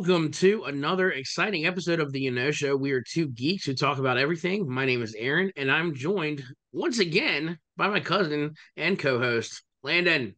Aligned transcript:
Welcome 0.00 0.30
to 0.30 0.64
another 0.64 1.10
exciting 1.10 1.66
episode 1.66 2.00
of 2.00 2.10
the 2.10 2.20
Y'Know 2.20 2.52
Show. 2.52 2.74
We 2.74 2.92
are 2.92 3.02
two 3.02 3.28
geeks 3.28 3.66
who 3.66 3.74
talk 3.74 3.98
about 3.98 4.16
everything. 4.16 4.66
My 4.66 4.86
name 4.86 5.02
is 5.02 5.14
Aaron, 5.14 5.52
and 5.58 5.70
I'm 5.70 5.94
joined 5.94 6.42
once 6.72 7.00
again 7.00 7.58
by 7.76 7.88
my 7.88 8.00
cousin 8.00 8.54
and 8.78 8.98
co-host 8.98 9.62
Landon. 9.82 10.36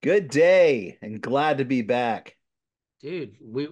Good 0.00 0.28
day, 0.30 0.96
and 1.02 1.20
glad 1.20 1.58
to 1.58 1.64
be 1.64 1.82
back. 1.82 2.36
Dude, 3.00 3.32
we 3.42 3.66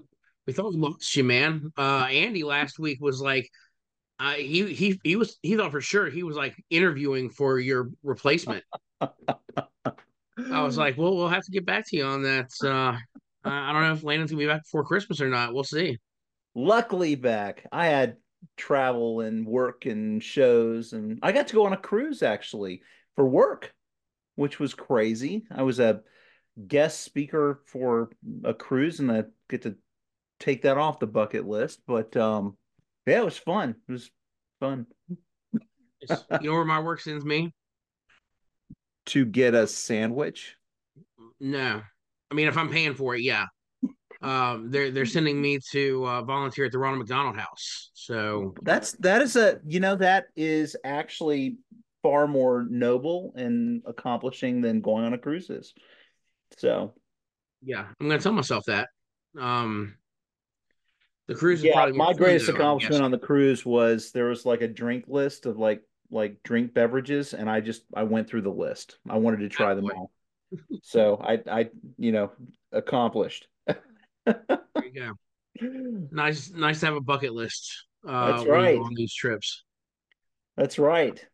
we 0.45 0.53
thought 0.53 0.75
we 0.75 0.81
lost 0.81 1.15
you, 1.15 1.23
man. 1.23 1.71
Uh, 1.79 2.09
Andy 2.11 2.43
last 2.43 2.81
week 2.81 2.99
was 3.01 3.21
like, 3.21 3.49
uh, 4.19 4.33
he 4.33 4.75
he 4.75 4.99
he 5.05 5.15
was 5.15 5.39
he 5.41 5.57
thought 5.57 5.71
for 5.71 5.81
sure 5.81 6.11
he 6.11 6.25
was 6.25 6.37
like 6.37 6.57
interviewing 6.69 7.31
for 7.31 7.61
your 7.61 7.91
replacement. 8.03 8.65
I 9.01 9.13
was 10.37 10.77
like, 10.77 10.99
well, 10.99 11.15
we'll 11.15 11.29
have 11.29 11.45
to 11.45 11.53
get 11.53 11.65
back 11.65 11.89
to 11.91 11.97
you 11.97 12.05
on 12.07 12.25
that. 12.25 12.51
Uh, 12.61 12.99
I 13.47 13.73
don't 13.73 13.83
know 13.83 13.93
if 13.93 14.03
Landon's 14.03 14.31
gonna 14.31 14.41
be 14.41 14.47
back 14.47 14.65
before 14.65 14.85
Christmas 14.85 15.21
or 15.21 15.29
not. 15.29 15.55
We'll 15.55 15.65
see. 15.65 15.99
Luckily, 16.55 17.15
back. 17.15 17.67
I 17.71 17.87
had 17.87 18.17
travel 18.57 19.21
and 19.21 19.47
work 19.47 19.87
and 19.87 20.23
shows, 20.23 20.93
and 20.93 21.19
I 21.23 21.33
got 21.33 21.49
to 21.49 21.55
go 21.55 21.67
on 21.67 21.73
a 21.73 21.79
cruise 21.79 22.23
actually 22.23 22.83
for 23.15 23.27
work, 23.27 23.75
which 24.35 24.59
was 24.59 24.75
crazy. 24.75 25.45
I 25.55 25.63
was 25.63 25.81
a 25.81 26.01
guest 26.67 27.03
speaker 27.03 27.61
for 27.67 28.11
a 28.45 28.55
cruise, 28.55 29.01
and 29.01 29.13
I 29.13 29.25
get 29.49 29.63
to 29.63 29.77
take 30.41 30.63
that 30.63 30.79
off 30.79 30.99
the 30.99 31.07
bucket 31.07 31.47
list. 31.47 31.81
But 31.87 32.17
um, 32.17 32.57
yeah, 33.07 33.21
it 33.21 33.25
was 33.25 33.39
fun. 33.39 33.77
It 33.89 33.93
was 33.93 34.11
fun. 34.61 34.87
you 35.53 35.59
know 36.43 36.53
where 36.53 36.65
my 36.65 36.81
work 36.81 37.01
sends 37.01 37.25
me? 37.25 37.53
To 39.07 39.25
get 39.25 39.55
a 39.55 39.67
sandwich? 39.67 40.57
No. 41.39 41.83
I 42.31 42.35
mean, 42.35 42.49
if 42.49 42.57
I'm 42.57 42.69
paying 42.69 42.95
for 42.95 43.15
it, 43.15 43.23
yeah. 43.23 43.47
Um, 44.23 44.71
they're 44.71 44.91
they're 44.91 45.07
sending 45.07 45.41
me 45.41 45.59
to 45.73 46.07
uh, 46.07 46.23
volunteer 46.23 46.65
at 46.65 46.73
the 46.73 46.79
Ronald 46.79 47.01
McDonald 47.01 47.37
House. 47.37 47.91
So 47.95 48.55
that's 48.63 48.93
that 48.93 49.23
is 49.23 49.37
a 49.37 49.61
you 49.67 49.81
know 49.81 49.97
that 49.97 50.27
is 50.37 50.77
actually 50.85 51.59
far 52.03 52.27
more 52.27 52.67
noble 52.69 53.33
and 53.37 53.83
accomplishing 53.87 54.61
than 54.61 54.81
going 54.81 55.05
on 55.05 55.13
a 55.13 55.19
cruise 55.19 55.51
is. 55.51 55.75
So 56.57 56.95
yeah, 57.63 57.87
I'm 58.01 58.09
gonna 58.09 58.21
tell 58.21 58.33
myself 58.33 58.65
that. 58.67 58.89
Um, 59.39 59.97
the 61.27 61.35
cruise 61.35 61.63
yeah, 61.63 61.87
my 61.95 62.15
greatest 62.15 62.49
accomplishment 62.49 63.03
on 63.03 63.11
the 63.11 63.19
cruise 63.19 63.67
was 63.67 64.13
there 64.13 64.27
was 64.27 64.47
like 64.47 64.63
a 64.63 64.69
drink 64.69 65.05
list 65.09 65.45
of 65.45 65.59
like 65.59 65.83
like 66.11 66.43
drink 66.43 66.73
beverages, 66.73 67.35
and 67.35 67.51
I 67.51 67.61
just 67.61 67.83
I 67.95 68.05
went 68.05 68.29
through 68.29 68.43
the 68.43 68.51
list. 68.51 68.99
I 69.09 69.19
wanted 69.19 69.41
to 69.41 69.49
try 69.49 69.75
them 69.75 69.91
all 69.95 70.11
so 70.83 71.17
I, 71.23 71.41
I, 71.51 71.71
you 71.99 72.13
know, 72.13 72.31
accomplished. 72.73 73.49
there 73.67 73.77
you 74.85 74.93
go. 74.95 75.13
Nice, 76.11 76.51
nice 76.51 76.81
to 76.81 76.87
have 76.87 76.97
a 76.97 77.01
bucket 77.01 77.33
list. 77.33 77.87
Uh, 78.07 78.33
That's 78.33 78.49
right. 78.49 78.79
On 78.79 78.93
these 78.95 79.15
trips. 79.15 79.65
That's 80.57 80.79
right. 80.79 81.25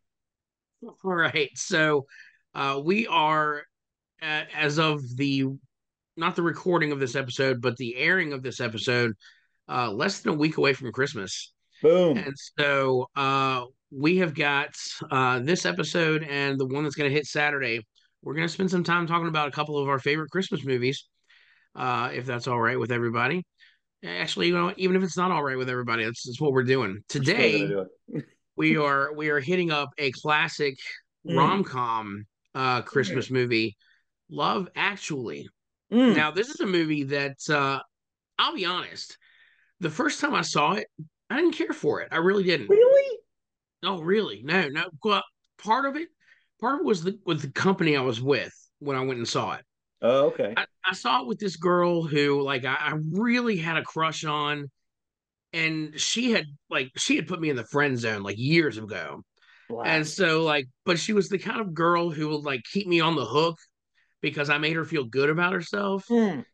All 1.04 1.14
right. 1.14 1.50
So, 1.54 2.06
uh, 2.54 2.80
we 2.84 3.06
are, 3.06 3.62
uh, 4.20 4.44
as 4.54 4.78
of 4.78 5.00
the, 5.16 5.46
not 6.16 6.36
the 6.36 6.42
recording 6.42 6.92
of 6.92 7.00
this 7.00 7.16
episode, 7.16 7.60
but 7.60 7.76
the 7.76 7.96
airing 7.96 8.32
of 8.32 8.42
this 8.42 8.60
episode, 8.60 9.12
uh, 9.68 9.90
less 9.90 10.20
than 10.20 10.34
a 10.34 10.36
week 10.36 10.56
away 10.56 10.72
from 10.72 10.92
Christmas. 10.92 11.52
Boom. 11.82 12.16
And 12.16 12.34
so, 12.58 13.08
uh, 13.16 13.64
we 13.90 14.16
have 14.18 14.34
got 14.34 14.70
uh, 15.10 15.38
this 15.40 15.66
episode 15.66 16.22
and 16.24 16.58
the 16.58 16.66
one 16.66 16.82
that's 16.82 16.94
going 16.94 17.10
to 17.10 17.14
hit 17.14 17.26
Saturday 17.26 17.86
we're 18.22 18.34
going 18.34 18.46
to 18.46 18.52
spend 18.52 18.70
some 18.70 18.84
time 18.84 19.06
talking 19.06 19.28
about 19.28 19.48
a 19.48 19.50
couple 19.50 19.78
of 19.78 19.88
our 19.88 19.98
favorite 19.98 20.30
Christmas 20.30 20.64
movies, 20.64 21.06
uh, 21.74 22.10
if 22.12 22.24
that's 22.24 22.46
all 22.46 22.60
right 22.60 22.78
with 22.78 22.92
everybody. 22.92 23.44
Actually, 24.04 24.48
you 24.48 24.54
know, 24.54 24.72
even 24.76 24.96
if 24.96 25.02
it's 25.02 25.16
not 25.16 25.30
all 25.30 25.42
right 25.42 25.56
with 25.56 25.68
everybody, 25.68 26.04
that's, 26.04 26.24
that's 26.24 26.40
what 26.40 26.52
we're 26.52 26.64
doing 26.64 27.02
today. 27.08 27.66
Do 27.66 27.86
we 28.56 28.76
are 28.76 29.12
we 29.14 29.30
are 29.30 29.40
hitting 29.40 29.70
up 29.70 29.90
a 29.98 30.10
classic 30.12 30.76
mm. 31.26 31.36
rom 31.36 31.62
com 31.64 32.24
uh, 32.54 32.82
Christmas 32.82 33.28
mm. 33.28 33.32
movie, 33.32 33.76
Love 34.28 34.68
Actually. 34.74 35.48
Mm. 35.92 36.16
Now, 36.16 36.30
this 36.30 36.48
is 36.48 36.60
a 36.60 36.66
movie 36.66 37.04
that 37.04 37.36
uh, 37.48 37.80
I'll 38.38 38.54
be 38.54 38.64
honest. 38.64 39.16
The 39.80 39.90
first 39.90 40.20
time 40.20 40.34
I 40.34 40.42
saw 40.42 40.72
it, 40.72 40.86
I 41.28 41.36
didn't 41.36 41.54
care 41.56 41.72
for 41.72 42.00
it. 42.00 42.08
I 42.12 42.18
really 42.18 42.44
didn't. 42.44 42.68
Really? 42.68 43.18
No, 43.82 44.00
really, 44.00 44.42
no, 44.44 44.68
no. 44.68 44.84
Well, 45.02 45.24
part 45.58 45.86
of 45.86 45.96
it 45.96 46.08
part 46.62 46.76
of 46.76 46.80
it 46.80 46.86
was 46.86 47.02
the 47.02 47.18
with 47.26 47.42
the 47.42 47.50
company 47.50 47.96
I 47.96 48.00
was 48.00 48.22
with 48.22 48.54
when 48.78 48.96
I 48.96 49.00
went 49.00 49.18
and 49.18 49.28
saw 49.28 49.54
it. 49.54 49.64
Oh, 50.00 50.26
okay. 50.28 50.54
I, 50.56 50.64
I 50.84 50.94
saw 50.94 51.22
it 51.22 51.26
with 51.26 51.38
this 51.38 51.56
girl 51.56 52.02
who 52.02 52.40
like 52.40 52.64
I, 52.64 52.74
I, 52.74 52.94
really 53.10 53.56
had 53.56 53.76
a 53.76 53.82
crush 53.82 54.24
on, 54.24 54.70
and 55.52 56.00
she 56.00 56.32
had 56.32 56.46
like 56.70 56.90
she 56.96 57.16
had 57.16 57.28
put 57.28 57.40
me 57.40 57.50
in 57.50 57.56
the 57.56 57.66
friend 57.66 57.98
zone 57.98 58.22
like 58.22 58.38
years 58.38 58.78
ago. 58.78 59.22
Wow. 59.68 59.82
And 59.84 60.06
so 60.06 60.42
like, 60.42 60.68
but 60.84 60.98
she 60.98 61.12
was 61.12 61.28
the 61.28 61.38
kind 61.38 61.60
of 61.60 61.74
girl 61.74 62.10
who 62.10 62.28
would 62.30 62.44
like 62.44 62.62
keep 62.72 62.86
me 62.86 63.00
on 63.00 63.16
the 63.16 63.24
hook 63.24 63.58
because 64.22 64.50
I 64.50 64.58
made 64.58 64.76
her 64.76 64.84
feel 64.84 65.04
good 65.04 65.30
about 65.30 65.52
herself. 65.52 66.04
Mm. 66.08 66.44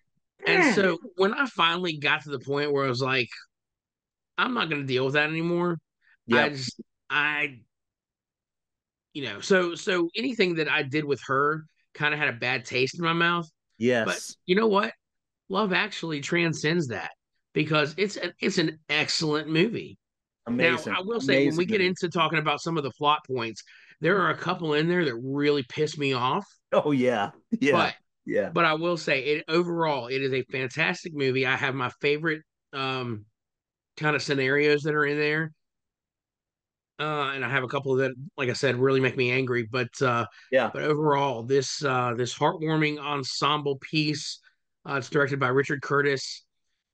And 0.46 0.62
mm. 0.62 0.74
so 0.74 0.98
when 1.16 1.34
I 1.34 1.46
finally 1.46 1.98
got 1.98 2.22
to 2.22 2.30
the 2.30 2.38
point 2.38 2.72
where 2.72 2.84
I 2.84 2.88
was 2.88 3.02
like, 3.02 3.28
I'm 4.36 4.54
not 4.54 4.68
going 4.70 4.82
to 4.82 4.86
deal 4.86 5.04
with 5.04 5.14
that 5.14 5.28
anymore. 5.28 5.78
Yeah. 6.26 6.44
I 6.44 6.48
just 6.50 6.80
I 7.10 7.60
you 9.18 9.24
know, 9.24 9.40
so 9.40 9.74
so 9.74 10.08
anything 10.14 10.54
that 10.54 10.68
I 10.68 10.84
did 10.84 11.04
with 11.04 11.20
her 11.26 11.64
kind 11.92 12.14
of 12.14 12.20
had 12.20 12.28
a 12.28 12.34
bad 12.34 12.64
taste 12.64 12.96
in 12.96 13.04
my 13.04 13.12
mouth. 13.12 13.50
Yes. 13.76 14.06
But 14.06 14.20
you 14.46 14.54
know 14.54 14.68
what? 14.68 14.92
Love 15.48 15.72
actually 15.72 16.20
transcends 16.20 16.86
that 16.86 17.10
because 17.52 17.96
it's 17.98 18.16
an 18.16 18.32
it's 18.40 18.58
an 18.58 18.78
excellent 18.88 19.48
movie. 19.48 19.98
Amazing. 20.46 20.92
Now 20.92 21.00
I 21.00 21.02
will 21.02 21.20
say 21.20 21.32
Amazing 21.32 21.48
when 21.48 21.56
we 21.56 21.66
get 21.66 21.80
into 21.80 22.08
talking 22.08 22.38
about 22.38 22.60
some 22.60 22.76
of 22.76 22.84
the 22.84 22.92
plot 22.92 23.18
points, 23.26 23.64
there 24.00 24.20
are 24.20 24.30
a 24.30 24.38
couple 24.38 24.74
in 24.74 24.86
there 24.86 25.04
that 25.04 25.16
really 25.16 25.64
piss 25.64 25.98
me 25.98 26.12
off. 26.12 26.46
Oh 26.72 26.92
yeah. 26.92 27.30
Yeah. 27.60 27.72
But 27.72 27.94
yeah. 28.24 28.50
But 28.50 28.66
I 28.66 28.74
will 28.74 28.96
say 28.96 29.24
it 29.24 29.44
overall, 29.48 30.06
it 30.06 30.22
is 30.22 30.32
a 30.32 30.44
fantastic 30.44 31.12
movie. 31.12 31.44
I 31.44 31.56
have 31.56 31.74
my 31.74 31.90
favorite 32.00 32.42
um 32.72 33.24
kind 33.96 34.14
of 34.14 34.22
scenarios 34.22 34.82
that 34.82 34.94
are 34.94 35.06
in 35.06 35.18
there 35.18 35.50
uh, 36.98 37.32
and 37.34 37.44
I 37.44 37.48
have 37.48 37.62
a 37.62 37.68
couple 37.68 37.94
that, 37.96 38.12
like 38.36 38.48
I 38.48 38.54
said, 38.54 38.76
really 38.76 39.00
make 39.00 39.16
me 39.16 39.30
angry. 39.30 39.68
But 39.70 39.90
uh, 40.02 40.26
yeah, 40.50 40.70
but 40.72 40.82
overall, 40.82 41.42
this 41.42 41.82
uh, 41.84 42.14
this 42.16 42.34
heartwarming 42.34 42.98
ensemble 42.98 43.78
piece, 43.78 44.40
uh, 44.88 44.94
it's 44.94 45.10
directed 45.10 45.38
by 45.38 45.48
Richard 45.48 45.82
Curtis, 45.82 46.44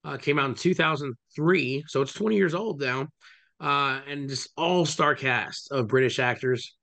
uh, 0.04 0.16
came 0.16 0.38
out 0.38 0.50
in 0.50 0.54
2003, 0.54 1.84
so 1.86 2.02
it's 2.02 2.12
20 2.12 2.36
years 2.36 2.54
old 2.54 2.80
now, 2.80 3.08
uh, 3.60 4.00
and 4.06 4.28
just 4.28 4.48
all 4.56 4.84
star 4.84 5.14
cast 5.14 5.72
of 5.72 5.88
British 5.88 6.18
actors. 6.18 6.76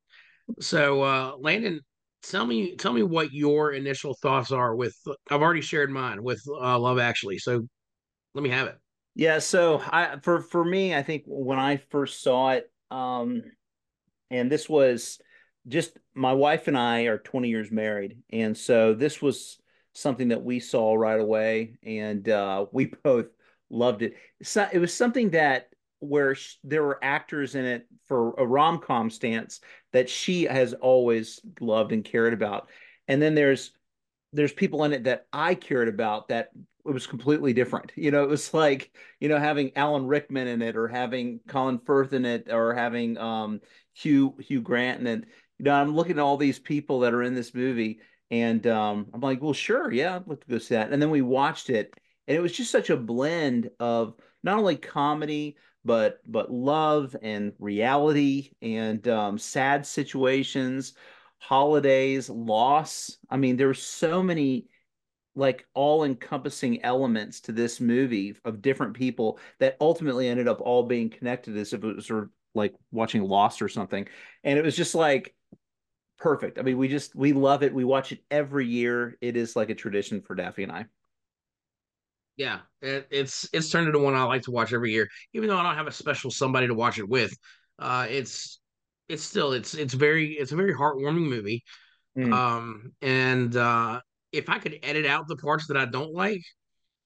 So, 0.60 1.04
uh, 1.04 1.34
Landon, 1.40 1.82
tell 2.24 2.46
me 2.46 2.76
tell 2.76 2.94
me 2.94 3.04
what 3.04 3.32
your 3.32 3.74
initial 3.74 4.16
thoughts 4.22 4.52
are 4.52 4.76
with. 4.76 4.96
I've 5.30 5.42
already 5.42 5.62
shared 5.62 5.92
mine 5.92 6.24
with 6.24 6.42
uh, 6.50 6.80
Love 6.80 7.00
Actually, 7.00 7.38
so 7.38 7.68
let 8.34 8.44
me 8.44 8.50
have 8.50 8.68
it. 8.68 8.78
Yeah, 9.14 9.40
so 9.40 9.80
I 9.80 10.18
for 10.24 10.42
for 10.42 10.64
me, 10.64 10.96
I 10.96 11.04
think 11.04 11.24
when 11.28 11.60
I 11.60 11.78
first 11.78 12.24
saw 12.24 12.52
it, 12.52 12.71
um, 12.92 13.44
and 14.30 14.52
this 14.52 14.70
was 14.70 15.20
just 15.68 15.98
my 16.14 16.34
wife 16.34 16.68
and 16.68 16.78
I 16.78 17.04
are 17.04 17.18
20 17.18 17.50
years 17.50 17.72
married. 17.72 18.18
And 18.32 18.58
so 18.58 18.94
this 18.94 19.22
was 19.22 19.60
something 19.94 20.30
that 20.30 20.44
we 20.44 20.60
saw 20.60 20.94
right 20.96 21.20
away. 21.20 21.78
And 21.84 22.28
uh, 22.28 22.66
we 22.72 22.94
both 23.04 23.28
loved 23.70 24.02
it. 24.02 24.16
So 24.44 24.68
it 24.72 24.80
was 24.80 24.94
something 24.94 25.32
that 25.32 25.68
where 26.00 26.34
sh- 26.34 26.56
there 26.64 26.84
were 26.84 27.00
actors 27.04 27.56
in 27.56 27.64
it 27.64 27.88
for 28.08 28.34
a 28.38 28.46
rom 28.46 28.80
com 28.80 29.10
stance 29.10 29.62
that 29.94 30.10
she 30.10 30.44
has 30.44 30.74
always 30.74 31.40
loved 31.60 31.92
and 31.92 32.04
cared 32.04 32.34
about. 32.34 32.70
And 33.08 33.22
then 33.22 33.36
there's 33.36 33.72
there's 34.34 34.54
people 34.54 34.86
in 34.86 34.94
it 34.94 35.04
that 35.04 35.28
I 35.34 35.56
cared 35.56 35.90
about 35.90 36.30
that 36.30 36.52
it 36.86 36.92
was 36.92 37.08
completely 37.08 37.54
different. 37.54 37.92
You 37.98 38.12
know, 38.12 38.24
it 38.24 38.30
was 38.30 38.54
like, 38.54 38.92
you 39.20 39.30
know, 39.30 39.38
having 39.38 39.76
Alan 39.76 40.08
Rickman 40.08 40.48
in 40.48 40.62
it 40.62 40.76
or 40.76 40.88
having 40.88 41.40
Colin 41.48 41.80
Firth 41.80 42.14
in 42.14 42.26
it 42.26 42.48
or 42.52 42.74
having 42.74 43.18
um, 43.18 43.62
Hugh 43.94 44.36
Hugh 44.40 44.62
Grant 44.62 45.02
in 45.02 45.08
it. 45.08 45.26
You 45.60 45.66
know, 45.66 45.74
I'm 45.74 45.96
looking 45.96 46.18
at 46.18 46.24
all 46.24 46.38
these 46.38 46.60
people 46.60 47.02
that 47.02 47.14
are 47.14 47.24
in 47.24 47.36
this 47.36 47.54
movie 47.54 48.00
and 48.32 48.66
um, 48.68 49.08
I'm 49.14 49.22
like, 49.22 49.42
well, 49.42 49.54
sure, 49.54 49.92
yeah, 49.92 50.20
let's 50.26 50.46
go 50.46 50.58
see 50.58 50.76
that. 50.76 50.92
And 50.92 51.02
then 51.02 51.10
we 51.12 51.22
watched 51.22 51.70
it 51.70 51.94
and 52.28 52.38
it 52.38 52.42
was 52.42 52.54
just 52.54 52.72
such 52.72 52.90
a 52.90 52.98
blend 52.98 53.70
of 53.80 54.16
not 54.44 54.58
only 54.58 54.78
comedy 54.78 55.58
but 55.84 56.20
but 56.28 56.52
love 56.52 57.16
and 57.22 57.54
reality 57.60 58.52
and 58.62 59.08
um, 59.08 59.38
sad 59.38 59.86
situations, 59.86 60.94
holidays, 61.40 62.30
loss. 62.30 63.18
I 63.30 63.38
mean, 63.38 63.58
there 63.58 63.68
were 63.68 63.74
so 63.74 64.22
many 64.22 64.68
like 65.36 65.66
all 65.74 66.04
encompassing 66.04 66.84
elements 66.84 67.42
to 67.42 67.52
this 67.52 67.80
movie 67.80 68.36
of 68.44 68.62
different 68.62 68.94
people 68.94 69.40
that 69.60 69.78
ultimately 69.80 70.28
ended 70.28 70.48
up 70.48 70.62
all 70.62 70.84
being 70.84 71.10
connected 71.10 71.56
as 71.58 71.74
if 71.74 71.84
it 71.84 71.96
was 71.96 72.08
sort 72.08 72.24
of 72.24 72.30
like 72.54 72.74
watching 72.92 73.24
Lost 73.24 73.62
or 73.62 73.70
something. 73.70 74.08
And 74.44 74.60
it 74.60 74.66
was 74.66 74.76
just 74.76 74.94
like 74.96 75.34
perfect. 76.18 76.60
I 76.60 76.62
mean, 76.62 76.78
we 76.78 76.88
just 76.88 77.16
we 77.16 77.34
love 77.34 77.64
it. 77.64 77.74
We 77.74 77.84
watch 77.84 78.12
it 78.12 78.20
every 78.30 78.68
year. 78.68 79.18
It 79.22 79.38
is 79.38 79.56
like 79.56 79.70
a 79.70 79.76
tradition 79.76 80.22
for 80.22 80.36
Daffy 80.36 80.64
and 80.64 80.72
I. 80.72 80.86
Yeah, 82.38 82.60
it, 82.82 83.08
it's 83.12 83.48
it's 83.54 83.70
turned 83.70 83.88
into 83.88 84.00
one 84.00 84.16
I 84.16 84.24
like 84.24 84.44
to 84.44 84.52
watch 84.52 84.74
every 84.74 84.92
year, 84.92 85.08
even 85.34 85.50
though 85.50 85.58
I 85.58 85.64
don't 85.64 85.76
have 85.76 85.88
a 85.88 85.92
special 85.92 86.32
somebody 86.32 86.68
to 86.68 86.74
watch 86.74 87.00
it 87.00 87.08
with. 87.08 87.34
Uh, 87.80 88.08
it's 88.10 88.60
it's 89.10 89.24
still 89.24 89.54
it's 89.54 89.74
it's 89.74 89.94
very 89.94 90.34
it's 90.34 90.52
a 90.52 90.56
very 90.56 90.74
heartwarming 90.74 91.28
movie. 91.28 91.64
Mm. 92.18 92.34
Um, 92.34 92.92
and 93.02 93.56
uh, 93.56 94.02
if 94.32 94.50
I 94.50 94.60
could 94.60 94.80
edit 94.84 95.06
out 95.06 95.28
the 95.28 95.36
parts 95.36 95.68
that 95.68 95.78
I 95.78 95.86
don't 95.86 96.14
like, 96.14 96.42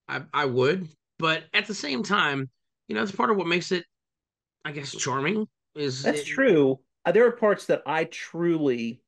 I 0.07 0.21
I 0.33 0.45
would. 0.45 0.87
But 1.17 1.43
at 1.53 1.67
the 1.67 1.73
same 1.73 2.03
time, 2.03 2.49
you 2.87 2.95
know, 2.95 3.03
it's 3.03 3.11
part 3.11 3.31
of 3.31 3.37
what 3.37 3.47
makes 3.47 3.71
it, 3.71 3.85
I 4.63 4.71
guess, 4.71 4.93
charming. 4.95 5.47
Is 5.75 6.03
That's 6.03 6.21
it, 6.21 6.25
true. 6.25 6.79
Uh, 7.05 7.11
There 7.11 7.27
are 7.27 7.31
parts 7.31 7.67
that 7.67 7.83
I 7.85 8.05
truly 8.05 9.01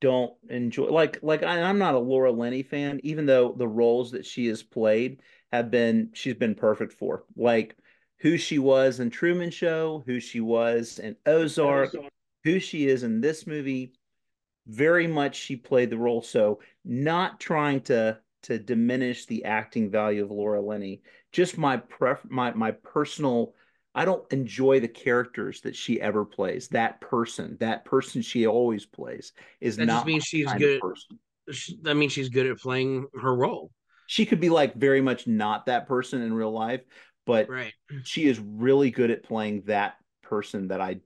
don't 0.00 0.32
enjoy. 0.48 0.86
Like, 0.86 1.18
like 1.22 1.42
I, 1.42 1.62
I'm 1.62 1.78
not 1.78 1.94
a 1.94 1.98
Laura 1.98 2.32
Linney 2.32 2.62
fan, 2.62 3.00
even 3.02 3.26
though 3.26 3.54
the 3.56 3.68
roles 3.68 4.12
that 4.12 4.24
she 4.24 4.46
has 4.46 4.62
played 4.62 5.20
have 5.52 5.70
been 5.70 6.10
she's 6.14 6.34
been 6.34 6.54
perfect 6.54 6.92
for. 6.92 7.24
Like 7.36 7.76
who 8.20 8.36
she 8.36 8.58
was 8.58 9.00
in 9.00 9.10
Truman 9.10 9.50
Show, 9.50 10.02
who 10.06 10.20
she 10.20 10.40
was 10.40 10.98
in 10.98 11.16
Ozark, 11.26 11.94
who 12.44 12.58
she 12.58 12.88
is 12.88 13.02
in 13.02 13.20
this 13.20 13.46
movie. 13.46 13.92
Very 14.70 15.06
much 15.06 15.36
she 15.36 15.56
played 15.56 15.90
the 15.90 15.98
role. 15.98 16.22
So 16.22 16.60
not 16.84 17.40
trying 17.40 17.80
to 17.82 18.18
to 18.42 18.58
diminish 18.58 19.26
the 19.26 19.44
acting 19.44 19.90
value 19.90 20.24
of 20.24 20.30
Laura 20.30 20.60
Linney. 20.60 21.02
Just 21.32 21.58
my 21.58 21.76
pref 21.76 22.20
my 22.28 22.52
my 22.52 22.70
personal 22.70 23.54
I 23.94 24.04
don't 24.04 24.30
enjoy 24.32 24.80
the 24.80 24.88
characters 24.88 25.62
that 25.62 25.74
she 25.74 26.00
ever 26.00 26.24
plays. 26.24 26.68
That 26.68 27.00
person, 27.00 27.56
that 27.60 27.84
person 27.84 28.22
she 28.22 28.46
always 28.46 28.86
plays 28.86 29.32
is 29.60 29.76
that 29.76 29.86
just 29.86 29.96
not 29.96 30.06
means 30.06 30.24
she's 30.24 30.52
good. 30.52 30.80
That 31.82 31.96
means 31.96 32.12
she's 32.12 32.28
good 32.28 32.46
at 32.46 32.58
playing 32.58 33.06
her 33.20 33.34
role, 33.34 33.72
She 34.06 34.26
could 34.26 34.40
be 34.40 34.48
like 34.48 34.76
very 34.76 35.00
much 35.00 35.26
not 35.26 35.66
that 35.66 35.88
person 35.88 36.22
in 36.22 36.32
real 36.32 36.52
life, 36.52 36.82
but 37.26 37.48
right? 37.48 37.72
she 38.04 38.28
is 38.28 38.38
really 38.38 38.92
good 38.92 39.10
at 39.10 39.24
playing 39.24 39.62
that 39.62 39.96
person 40.22 40.68
that 40.68 40.80
I 40.80 41.00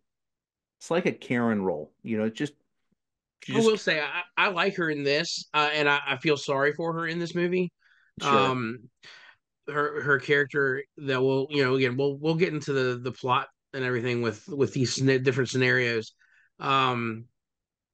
it's 0.78 0.90
like 0.90 1.06
a 1.06 1.12
Karen 1.12 1.62
role. 1.62 1.93
You 2.02 2.19
know, 2.19 2.28
just 2.28 2.52
I 3.52 3.58
will 3.58 3.76
say 3.76 4.00
I, 4.00 4.23
I 4.37 4.49
like 4.49 4.76
her 4.76 4.91
in 4.91 5.02
this, 5.02 5.49
uh, 5.55 5.70
and 5.73 5.88
I, 5.88 6.00
I 6.06 6.17
feel 6.17 6.37
sorry 6.37 6.73
for 6.73 6.93
her 6.94 7.06
in 7.06 7.19
this 7.19 7.35
movie. 7.35 7.73
sure. 8.20 8.31
Um, 8.31 8.79
her 9.69 10.02
her 10.02 10.19
character 10.19 10.82
that 10.99 11.23
will 11.23 11.46
you 11.49 11.64
know 11.64 11.75
again 11.75 11.96
we'll 11.96 12.19
we'll 12.19 12.35
get 12.35 12.52
into 12.52 12.73
the 12.75 12.99
the 12.99 13.12
plot 13.12 13.49
and 13.73 13.82
everything 13.82 14.20
with 14.20 14.46
with 14.49 14.73
these 14.73 14.96
different 14.96 15.49
scenarios. 15.49 16.14
Um, 16.61 17.25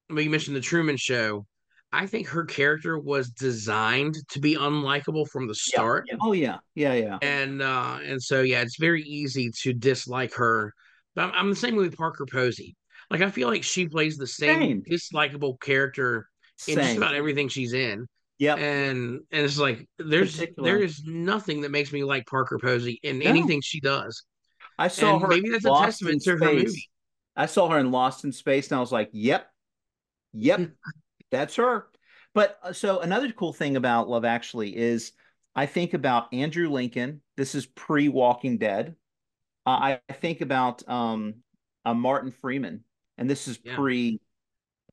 but 0.08 0.24
you 0.24 0.30
mentioned 0.30 0.56
the 0.56 0.60
Truman 0.60 0.96
Show. 0.96 1.46
I 1.92 2.06
think 2.06 2.28
her 2.28 2.44
character 2.44 2.98
was 2.98 3.30
designed 3.30 4.16
to 4.30 4.40
be 4.40 4.54
unlikable 4.54 5.28
from 5.28 5.46
the 5.48 5.54
Yeah. 5.66 5.74
start, 5.74 6.08
Oh 6.20 6.32
yeah. 6.32 6.58
Yeah, 6.74 6.94
yeah. 6.94 7.18
and 7.22 7.62
uh, 7.62 7.98
and 8.02 8.22
so 8.22 8.42
yeah, 8.42 8.62
it's 8.62 8.78
very 8.78 9.02
easy 9.02 9.50
to 9.62 9.72
dislike 9.72 10.34
her. 10.34 10.72
But 11.14 11.24
I'm, 11.24 11.32
I'm 11.34 11.50
the 11.50 11.56
same 11.56 11.76
with 11.76 11.96
Parker 11.96 12.26
Posey. 12.30 12.76
Like 13.10 13.22
I 13.22 13.30
feel 13.30 13.48
like 13.48 13.64
she 13.64 13.88
plays 13.88 14.16
the 14.16 14.26
same 14.26 14.60
Same. 14.60 14.82
dislikable 14.88 15.60
character 15.60 16.28
in 16.66 16.78
just 16.80 16.96
about 16.96 17.14
everything 17.14 17.48
she's 17.48 17.72
in 17.72 18.06
Yeah, 18.38 18.54
and 18.54 19.20
and 19.32 19.44
it's 19.44 19.58
like 19.58 19.88
there's 19.98 20.36
Particular. 20.36 20.70
there 20.72 20.82
is 20.82 21.02
nothing 21.04 21.62
that 21.62 21.70
makes 21.70 21.92
me 21.92 22.04
like 22.04 22.26
Parker 22.26 22.58
Posey 22.58 23.00
in 23.02 23.22
No. 23.22 23.28
anything 23.28 23.60
she 23.62 23.80
does, 23.80 24.22
I 24.78 24.88
saw 24.88 25.18
and 25.18 25.20
her 25.20 25.28
maybe 25.28 25.50
that's 25.50 25.64
a 25.64 25.68
Lost 25.68 26.02
in 26.02 26.06
testament 26.08 26.22
to 26.24 26.36
her 26.36 26.50
movie. 26.52 26.88
I 27.36 27.46
saw 27.46 27.68
her 27.68 27.78
in 27.78 27.90
Lost 27.90 28.24
in 28.24 28.32
Space, 28.32 28.70
and 28.70 28.76
I 28.76 28.80
was 28.80 28.92
like, 28.92 29.10
"Yep, 29.12 29.50
yep, 30.32 30.70
that's 31.30 31.56
her." 31.56 31.88
But 32.34 32.58
uh, 32.62 32.72
so 32.72 33.00
another 33.00 33.32
cool 33.32 33.52
thing 33.52 33.76
about 33.76 34.08
Love 34.08 34.24
Actually 34.24 34.76
is 34.76 35.12
I 35.54 35.66
think 35.66 35.94
about 35.94 36.32
Andrew 36.34 36.68
Lincoln. 36.70 37.22
This 37.36 37.54
is 37.54 37.66
pre 37.66 38.08
Walking 38.08 38.58
Dead. 38.58 38.96
Uh, 39.66 39.70
I 39.70 40.00
I 40.08 40.12
think 40.14 40.40
about 40.40 40.88
um, 40.88 41.36
uh, 41.84 41.94
Martin 41.94 42.32
Freeman, 42.32 42.84
and 43.20 43.30
this 43.30 43.46
is 43.46 43.60
Yeah. 43.62 43.76
pre. 43.76 44.20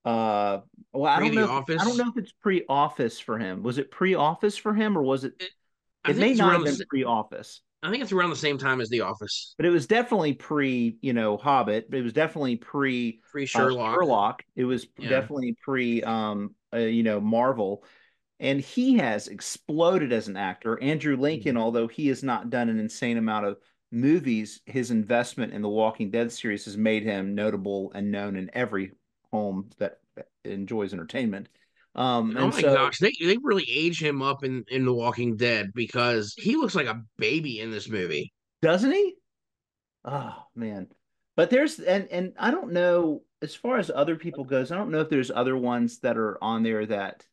Uh, 0.05 0.59
well, 0.93 1.11
I 1.11 1.19
don't 1.19 1.33
know. 1.33 1.57
If. 1.67 1.81
I 1.81 1.83
don't 1.83 1.97
know 1.97 2.09
if 2.09 2.17
it's 2.17 2.31
pre 2.31 2.63
Office 2.69 3.19
for 3.19 3.37
him. 3.39 3.63
Was 3.63 3.77
it 3.77 3.89
pre 3.89 4.13
Office 4.15 4.55
for 4.55 4.73
him, 4.73 4.97
or 4.97 5.01
was 5.01 5.23
it? 5.23 5.33
I 6.05 6.11
It 6.11 6.17
may 6.17 6.33
not 6.33 6.53
have 6.53 6.63
been 6.63 6.75
sa- 6.75 6.83
pre 6.87 7.03
Office. 7.03 7.61
I 7.83 7.91
think 7.91 8.01
it's 8.01 8.11
around 8.11 8.31
the 8.31 8.35
same 8.35 8.57
time 8.57 8.81
as 8.81 8.89
The 8.89 9.01
Office. 9.01 9.53
but 9.57 9.65
it 9.65 9.69
was 9.69 9.85
definitely 9.85 10.33
pre, 10.33 10.97
you 11.01 11.13
know, 11.13 11.37
Hobbit. 11.37 11.89
But 11.91 11.99
It 11.99 12.03
was 12.03 12.13
definitely 12.13 12.55
pre 12.57 13.21
Pre 13.31 13.43
uh, 13.43 13.45
Sherlock. 13.45 13.95
Sherlock. 13.95 14.43
It 14.55 14.65
was 14.65 14.87
Yeah. 14.97 15.09
definitely 15.09 15.55
pre, 15.63 16.01
um, 16.03 16.55
uh, 16.73 16.77
you 16.79 17.03
know, 17.03 17.19
Marvel. 17.19 17.83
And 18.39 18.61
he 18.61 18.97
has 18.97 19.27
exploded 19.27 20.11
as 20.13 20.27
an 20.27 20.37
actor. 20.37 20.81
Andrew 20.81 21.17
Lincoln, 21.17 21.55
Mhm. 21.55 21.59
although 21.59 21.87
he 21.87 22.07
has 22.07 22.23
not 22.23 22.49
done 22.49 22.69
an 22.69 22.79
insane 22.79 23.17
amount 23.17 23.45
of 23.45 23.57
movies, 23.91 24.61
his 24.65 24.91
investment 24.91 25.53
in 25.53 25.61
the 25.61 25.69
Walking 25.69 26.11
Dead 26.11 26.31
series 26.31 26.65
has 26.65 26.77
made 26.77 27.03
him 27.03 27.35
notable 27.35 27.91
and 27.93 28.11
known 28.11 28.35
in 28.35 28.49
every 28.53 28.91
home 29.31 29.69
that 29.77 29.99
enjoys 30.43 30.93
entertainment. 30.93 31.49
Um, 31.95 32.35
Oh 32.35 32.45
and 32.45 32.53
my 32.53 32.61
so 32.61 32.73
gosh, 32.73 32.99
they 32.99 33.11
they 33.19 33.37
really 33.37 33.65
age 33.69 34.01
him 34.01 34.21
up 34.21 34.43
in 34.43 34.63
in 34.69 34.85
The 34.85 34.93
Walking 34.93 35.35
Dead 35.35 35.71
because 35.73 36.33
he 36.37 36.55
looks 36.55 36.75
like 36.75 36.87
a 36.87 37.03
baby 37.17 37.59
in 37.59 37.71
this 37.71 37.89
movie. 37.89 38.33
doesn't 38.61 38.91
he? 38.91 39.15
Oh 40.05 40.45
man. 40.55 40.87
But 41.35 41.49
there's 41.51 41.79
and 41.79 42.07
and 42.09 42.33
I 42.39 42.51
don't 42.51 42.71
know 42.71 43.23
as 43.41 43.53
far 43.55 43.77
as 43.77 43.91
other 43.93 44.15
people 44.15 44.43
goes, 44.43 44.71
I 44.71 44.75
don't 44.77 44.89
know 44.91 45.01
if 45.01 45.09
there's 45.09 45.29
other 45.31 45.55
ones 45.55 45.99
that 45.99 46.17
are 46.17 46.41
on 46.43 46.63
there 46.63 46.85
that 46.87 47.25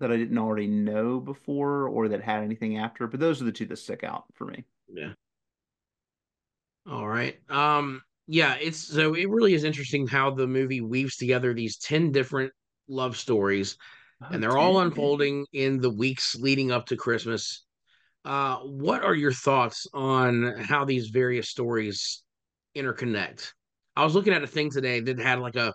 that 0.00 0.10
I 0.10 0.16
didn't 0.16 0.38
already 0.38 0.66
know 0.66 1.20
before 1.20 1.88
or 1.88 2.08
that 2.08 2.22
had 2.22 2.42
anything 2.42 2.78
after, 2.78 3.06
but 3.06 3.20
those 3.20 3.42
are 3.42 3.44
the 3.44 3.52
two 3.52 3.66
that 3.66 3.76
stick 3.76 4.02
out 4.04 4.24
for 4.34 4.46
me. 4.46 4.64
Yeah. 4.88 5.12
All 6.86 7.06
right. 7.06 7.38
Um. 7.50 8.02
Yeah. 8.26 8.54
It's 8.54 8.78
so 8.78 9.14
it 9.14 9.28
really 9.28 9.54
is 9.54 9.64
interesting 9.64 10.06
how 10.06 10.30
the 10.30 10.46
movie 10.46 10.80
weaves 10.80 11.16
together 11.16 11.52
these 11.54 11.78
ten 11.78 12.12
different 12.12 12.52
love 12.88 13.16
stories 13.16 13.76
and 14.30 14.42
they're 14.42 14.58
all 14.58 14.80
Oh, 14.80 14.80
unfolding 14.80 15.46
in 15.52 15.80
the 15.80 15.90
weeks 15.90 16.36
leading 16.36 16.72
up 16.72 16.86
to 16.86 16.96
Christmas. 16.96 17.64
Uh, 18.24 18.58
what 18.58 19.04
are 19.04 19.14
your 19.14 19.32
thoughts 19.32 19.86
on 19.94 20.56
how 20.60 20.84
these 20.84 21.08
various 21.10 21.50
stories 21.50 22.22
interconnect? 22.76 23.52
I 23.96 24.04
was 24.04 24.14
looking 24.14 24.32
at 24.34 24.44
a 24.44 24.48
thing 24.48 24.70
today 24.70 25.00
that 25.00 25.18
had 25.20 25.40
like 25.40 25.56
a 25.56 25.74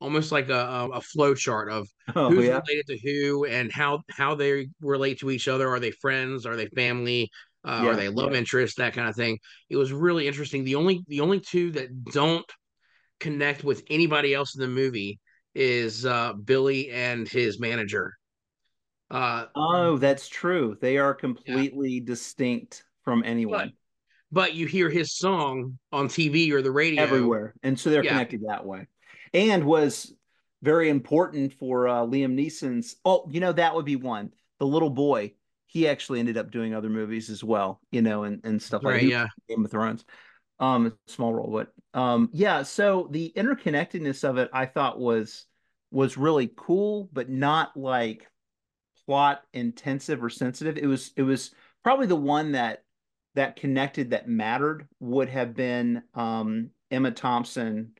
almost 0.00 0.32
like 0.32 0.48
a 0.48 0.54
a, 0.54 0.88
a 0.90 1.00
flow 1.00 1.34
chart 1.34 1.70
of 1.70 1.88
Oh 2.16 2.30
who's 2.30 2.40
yeah. 2.40 2.62
related 2.66 2.86
to 2.88 2.98
who 2.98 3.44
and 3.46 3.72
how 3.72 4.02
how 4.10 4.34
they 4.34 4.68
relate 4.80 5.20
to 5.20 5.30
each 5.30 5.48
other. 5.48 5.68
Are 5.68 5.80
they 5.80 5.90
friends? 5.92 6.46
Are 6.46 6.56
they 6.56 6.66
family? 6.68 7.30
Uh, 7.64 7.70
are 7.70 7.84
Yeah. 7.84 7.96
they 7.96 8.08
love 8.08 8.34
interest? 8.34 8.78
That 8.78 8.94
kind 8.94 9.08
of 9.08 9.16
thing. 9.16 9.38
It 9.68 9.76
was 9.76 9.92
really 9.92 10.26
interesting. 10.26 10.64
The 10.64 10.76
only 10.76 11.02
the 11.08 11.20
only 11.20 11.40
two 11.40 11.72
that 11.72 12.04
don't 12.06 12.46
connect 13.20 13.64
with 13.64 13.84
anybody 13.90 14.34
else 14.34 14.54
in 14.56 14.62
the 14.62 14.68
movie 14.68 15.18
is 15.54 16.06
uh, 16.06 16.34
Billy 16.34 16.90
and 16.90 17.28
his 17.28 17.60
manager. 17.60 18.14
Uh, 19.10 19.46
Oh, 19.54 19.98
that's 19.98 20.28
true. 20.28 20.76
They 20.80 20.98
are 20.98 21.14
yeah, 21.44 21.62
completely 21.64 22.00
distinct 22.00 22.84
from 23.02 23.22
but 23.48 23.68
anyone 23.68 23.72
but 24.32 24.54
you 24.54 24.66
hear 24.66 24.90
his 24.90 25.16
song 25.16 25.78
on 25.92 26.08
TV 26.08 26.52
or 26.52 26.62
the 26.62 26.72
radio. 26.72 27.02
everywhere. 27.02 27.54
And 27.62 27.78
so 27.78 27.90
they're 27.90 28.02
Yeah, 28.02 28.08
connected 28.08 28.42
that 28.48 28.64
way. 28.64 28.86
And 29.34 29.64
was 29.64 30.12
very 30.62 30.88
important 30.88 31.52
for 31.54 31.88
uh, 31.88 32.02
Liam 32.02 32.34
Neeson's. 32.34 32.96
Oh, 33.04 33.28
you 33.30 33.40
know, 33.40 33.52
that 33.52 33.74
would 33.74 33.84
be 33.84 33.96
one. 33.96 34.32
The 34.58 34.66
little 34.66 34.90
boy, 34.90 35.34
he 35.68 35.86
actually 35.86 36.18
ended 36.18 36.36
up 36.36 36.50
doing 36.50 36.74
other 36.74 36.88
movies 36.88 37.30
as 37.30 37.44
well, 37.44 37.80
you 37.92 38.02
know, 38.02 38.24
and, 38.24 38.40
and 38.42 38.60
stuff 38.60 38.82
like 38.82 38.94
right. 38.94 39.00
he 39.02 39.06
was 39.08 39.12
Yeah, 39.12 39.26
Game 39.48 39.64
of 39.64 39.70
Thrones. 39.70 40.04
Um, 40.58 40.98
small 41.06 41.32
role, 41.32 41.52
but 41.52 41.72
um, 41.98 42.30
yeah. 42.32 42.64
So 42.64 43.08
the 43.12 43.32
interconnectedness 43.36 44.28
of 44.28 44.38
it, 44.38 44.50
I 44.52 44.66
thought 44.66 44.98
was 44.98 45.44
was 45.92 46.16
really 46.16 46.50
cool, 46.56 47.08
but 47.12 47.30
not 47.30 47.76
like 47.76 48.26
plot 49.06 49.42
intensive 49.52 50.24
or 50.24 50.30
sensitive. 50.30 50.76
It 50.76 50.86
was 50.86 51.12
it 51.16 51.22
was 51.22 51.52
probably 51.84 52.06
the 52.06 52.16
one 52.16 52.52
that 52.52 52.82
that 53.34 53.56
connected 53.56 54.10
that 54.10 54.28
mattered 54.28 54.88
would 54.98 55.28
have 55.28 55.54
been 55.54 56.02
um, 56.14 56.70
Emma 56.90 57.10
Thompson 57.10 57.92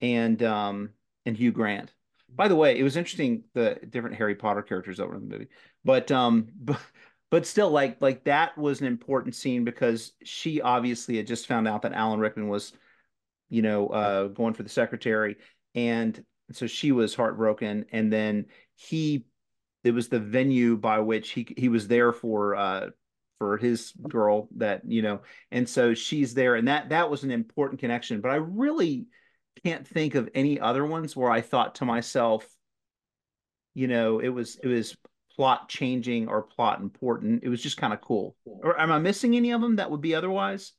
and 0.00 0.42
um, 0.42 0.90
and 1.26 1.36
Hugh 1.36 1.52
Grant. 1.52 1.92
By 2.28 2.48
the 2.48 2.56
way, 2.56 2.78
it 2.78 2.82
was 2.82 2.96
interesting 2.96 3.44
the 3.54 3.78
different 3.88 4.16
Harry 4.16 4.34
Potter 4.34 4.62
characters 4.62 4.98
that 4.98 5.08
were 5.08 5.16
in 5.16 5.28
the 5.28 5.32
movie, 5.34 5.48
but 5.84 6.10
um, 6.10 6.48
but 6.60 6.80
but 7.30 7.46
still, 7.46 7.70
like 7.70 7.98
like 8.00 8.24
that 8.24 8.58
was 8.58 8.80
an 8.80 8.86
important 8.86 9.34
scene 9.34 9.64
because 9.64 10.12
she 10.24 10.60
obviously 10.60 11.16
had 11.16 11.26
just 11.26 11.46
found 11.46 11.68
out 11.68 11.82
that 11.82 11.92
Alan 11.92 12.20
Rickman 12.20 12.48
was 12.48 12.72
you 13.48 13.62
know 13.62 13.88
uh, 13.88 14.26
going 14.28 14.54
for 14.54 14.62
the 14.64 14.68
secretary, 14.68 15.36
and 15.74 16.24
so 16.52 16.66
she 16.66 16.92
was 16.92 17.14
heartbroken, 17.14 17.86
and 17.92 18.12
then 18.12 18.46
he 18.74 19.24
it 19.84 19.92
was 19.92 20.08
the 20.08 20.18
venue 20.20 20.76
by 20.76 20.98
which 20.98 21.30
he 21.30 21.46
he 21.56 21.68
was 21.68 21.88
there 21.88 22.12
for 22.12 22.56
uh 22.56 22.90
for 23.38 23.56
his 23.56 23.92
girl 24.08 24.48
that 24.56 24.82
you 24.84 25.00
know 25.00 25.20
and 25.50 25.68
so 25.68 25.94
she's 25.94 26.34
there. 26.34 26.56
And 26.56 26.68
that 26.68 26.90
that 26.90 27.10
was 27.10 27.24
an 27.24 27.30
important 27.30 27.80
connection. 27.80 28.20
But 28.20 28.32
I 28.32 28.36
really 28.36 29.06
can't 29.64 29.86
think 29.86 30.14
of 30.14 30.28
any 30.34 30.60
other 30.60 30.84
ones 30.84 31.16
where 31.16 31.30
I 31.30 31.40
thought 31.40 31.76
to 31.76 31.84
myself 31.84 32.46
you 33.74 33.86
know 33.86 34.18
it 34.18 34.28
was 34.28 34.56
it 34.62 34.66
was 34.66 34.96
plot 35.36 35.68
changing 35.68 36.28
or 36.28 36.42
plot 36.42 36.80
important. 36.80 37.44
It 37.44 37.48
was 37.48 37.62
just 37.62 37.76
kind 37.76 37.92
of 37.92 38.00
cool. 38.00 38.36
Or 38.44 38.78
am 38.78 38.92
I 38.92 38.98
missing 38.98 39.36
any 39.36 39.52
of 39.52 39.60
them 39.60 39.76
that 39.76 39.90
would 39.90 40.00
be 40.00 40.14
otherwise? 40.14 40.72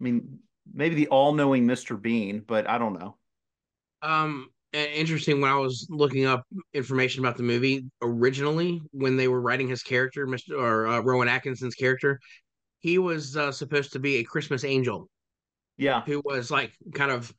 I 0.00 0.04
mean, 0.04 0.38
maybe 0.72 0.94
the 0.94 1.08
all-knowing 1.08 1.66
Mr. 1.66 2.00
Bean, 2.00 2.42
but 2.46 2.68
I 2.68 2.78
don't 2.78 2.98
know. 2.98 3.16
Um, 4.02 4.48
interesting. 4.72 5.40
When 5.40 5.50
I 5.50 5.56
was 5.56 5.86
looking 5.90 6.26
up 6.26 6.44
information 6.72 7.24
about 7.24 7.36
the 7.36 7.42
movie 7.42 7.86
originally, 8.02 8.82
when 8.92 9.16
they 9.16 9.28
were 9.28 9.40
writing 9.40 9.68
his 9.68 9.82
character, 9.82 10.26
Mr. 10.26 10.58
or 10.58 10.86
uh, 10.86 11.00
Rowan 11.00 11.28
Atkinson's 11.28 11.74
character, 11.74 12.20
he 12.80 12.98
was 12.98 13.36
uh, 13.36 13.52
supposed 13.52 13.92
to 13.92 13.98
be 13.98 14.16
a 14.16 14.24
Christmas 14.24 14.64
angel. 14.64 15.08
Yeah, 15.76 16.02
who 16.02 16.22
was 16.24 16.50
like 16.50 16.72
kind 16.92 17.10
of 17.10 17.34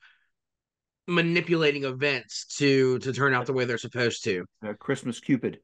manipulating 1.07 1.83
events 1.83 2.45
to 2.57 2.99
to 2.99 3.13
turn 3.13 3.33
out 3.33 3.45
the 3.45 3.53
way 3.53 3.65
they're 3.65 3.77
supposed 3.77 4.23
to. 4.25 4.45
Uh, 4.65 4.73
Christmas 4.73 5.19
Cupid. 5.19 5.59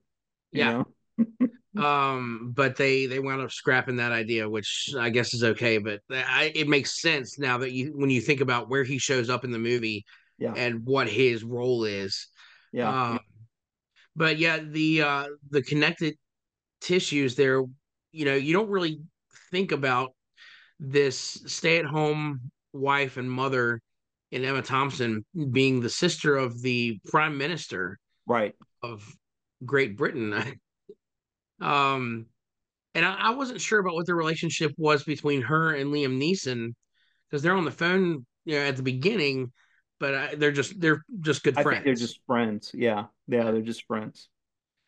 Yeah. 0.52 0.84
um, 1.78 2.54
but 2.56 2.76
they 2.76 3.06
they 3.06 3.20
wound 3.20 3.42
up 3.42 3.52
scrapping 3.52 3.98
that 3.98 4.12
idea, 4.12 4.50
which 4.50 4.94
I 4.98 5.10
guess 5.10 5.34
is 5.34 5.44
okay. 5.44 5.78
But 5.78 6.02
I, 6.10 6.52
it 6.54 6.68
makes 6.68 7.02
sense 7.02 7.40
now 7.40 7.58
that 7.60 7.72
you 7.72 7.94
when 7.96 8.10
you 8.10 8.22
think 8.22 8.42
about 8.42 8.70
where 8.70 8.84
he 8.84 8.98
shows 8.98 9.30
up 9.30 9.44
in 9.44 9.52
the 9.52 9.60
movie, 9.60 10.06
yeah. 10.38 10.54
and 10.56 10.86
what 10.86 11.08
his 11.08 11.44
role 11.44 11.86
is. 11.86 12.28
Yeah. 12.74 13.12
Um, 13.12 13.20
but 14.16 14.38
yeah, 14.38 14.60
the 14.60 15.02
uh 15.02 15.26
the 15.50 15.62
connected 15.62 16.16
tissues 16.82 17.36
there, 17.36 17.64
you 18.12 18.26
know, 18.26 18.36
you 18.36 18.54
don't 18.54 18.70
really 18.70 19.02
think 19.52 19.72
about 19.72 20.14
this 20.80 21.42
stay 21.46 21.78
at 21.78 21.86
home 21.86 22.52
wife 22.74 23.18
and 23.18 23.30
mother 23.30 23.80
in 24.32 24.44
Emma 24.44 24.62
Thompson 24.62 25.24
being 25.52 25.82
the 25.82 25.90
sister 25.90 26.36
of 26.36 26.62
the 26.62 27.00
prime 27.06 27.38
minister 27.38 28.00
right 28.26 28.54
of 28.82 29.06
Great 29.66 29.98
Britain. 29.98 30.34
um 31.62 32.26
and 32.94 33.06
I, 33.06 33.14
I, 33.14 33.30
wasn't 33.32 33.62
sure 33.62 33.80
about 33.80 33.94
what 33.94 34.08
the 34.08 34.16
relationship 34.16 34.74
was 34.78 35.04
between 35.04 35.44
her 35.44 35.76
and 35.76 35.94
Liam 35.94 36.20
Neeson 36.20 36.74
because 37.30 37.44
they're 37.44 37.56
on 37.56 37.66
the 37.66 37.72
phone 37.72 38.26
you 38.46 38.56
know 38.56 38.66
at 38.66 38.78
the 38.78 38.84
beginning 38.84 39.52
but 40.02 40.16
I, 40.16 40.36
they're 40.36 40.52
just 40.52 40.82
they're 40.82 41.06
just 41.22 41.44
good 41.44 41.58
I 41.58 41.64
friends. 41.64 41.86
they're 41.86 41.94
just 41.94 42.20
friends. 42.26 42.72
Yeah, 42.74 43.06
yeah, 43.28 43.52
they're 43.52 43.62
just 43.62 43.86
friends. 43.86 44.28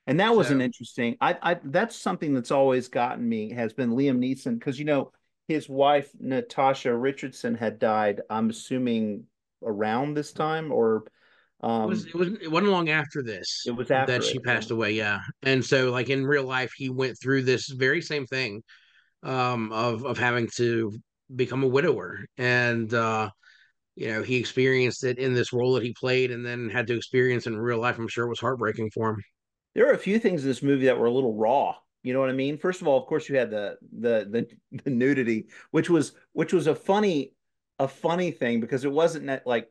And 0.07 0.19
that 0.19 0.35
was 0.35 0.47
so, 0.47 0.55
an 0.55 0.61
interesting. 0.61 1.15
I, 1.21 1.37
I 1.41 1.59
that's 1.63 1.95
something 1.95 2.33
that's 2.33 2.51
always 2.51 2.89
gotten 2.89 3.29
me 3.29 3.51
has 3.51 3.71
been 3.73 3.91
Liam 3.91 4.17
Neeson 4.17 4.57
because 4.57 4.79
you 4.79 4.85
know 4.85 5.11
his 5.47 5.69
wife 5.69 6.09
Natasha 6.19 6.93
Richardson 6.93 7.53
had 7.53 7.77
died. 7.77 8.21
I'm 8.29 8.49
assuming 8.49 9.25
around 9.63 10.15
this 10.15 10.33
time 10.33 10.73
or. 10.73 11.05
Um, 11.63 11.84
it 11.84 11.88
was 11.88 12.05
it 12.05 12.15
was 12.15 12.27
it 12.41 12.51
wasn't 12.51 12.72
long 12.72 12.89
after 12.89 13.24
this. 13.24 13.63
It 13.65 13.72
was 13.72 13.89
after 13.89 14.12
that 14.12 14.24
she 14.24 14.38
passed 14.39 14.70
yeah. 14.70 14.75
away. 14.75 14.91
Yeah, 14.91 15.20
and 15.43 15.63
so 15.63 15.91
like 15.91 16.10
in 16.10 16.25
real 16.25 16.43
life, 16.43 16.74
he 16.75 16.89
went 16.89 17.17
through 17.22 17.43
this 17.43 17.70
very 17.70 18.01
same 18.01 18.25
thing, 18.25 18.62
um, 19.24 19.72
of 19.72 20.05
of 20.05 20.17
having 20.17 20.50
to 20.58 20.91
become 21.34 21.63
a 21.63 21.67
widower, 21.67 22.25
and 22.38 22.93
uh, 22.93 23.29
you 23.96 24.10
know 24.10 24.22
he 24.24 24.36
experienced 24.36 25.05
it 25.05 25.20
in 25.20 25.34
this 25.34 25.53
role 25.53 25.74
that 25.75 25.84
he 25.84 25.96
played, 25.98 26.32
and 26.32 26.46
then 26.46 26.70
had 26.70 26.86
to 26.88 26.98
experience 26.98 27.48
in 27.48 27.58
real 27.58 27.79
life. 27.79 27.98
I'm 27.98 28.10
sure 28.10 28.25
it 28.25 28.29
was 28.29 28.41
heartbreaking 28.41 28.91
for 28.93 29.12
him. 29.12 29.24
There 29.74 29.88
are 29.89 29.93
a 29.93 29.98
few 29.98 30.20
things 30.20 30.43
in 30.43 30.50
this 30.50 30.62
movie 30.62 30.86
that 30.88 31.00
were 31.00 31.08
a 31.08 31.13
little 31.13 31.34
raw. 31.34 31.75
You 32.03 32.12
know 32.12 32.20
what 32.20 32.29
I 32.29 32.34
mean? 32.34 32.58
First 32.58 32.82
of 32.82 32.89
all, 32.89 33.00
of 33.00 33.08
course, 33.08 33.29
you 33.29 33.38
had 33.38 33.50
the 33.50 33.77
the 33.98 34.27
the, 34.29 34.82
the 34.84 34.89
nudity, 34.89 35.48
which 35.72 35.89
was 35.89 36.12
which 36.34 36.51
was 36.51 36.67
a 36.67 36.75
funny 36.75 37.32
a 37.79 37.88
funny 37.88 38.32
thing 38.32 38.60
because 38.60 38.84
it 38.84 38.91
wasn't 38.91 39.46
like 39.46 39.70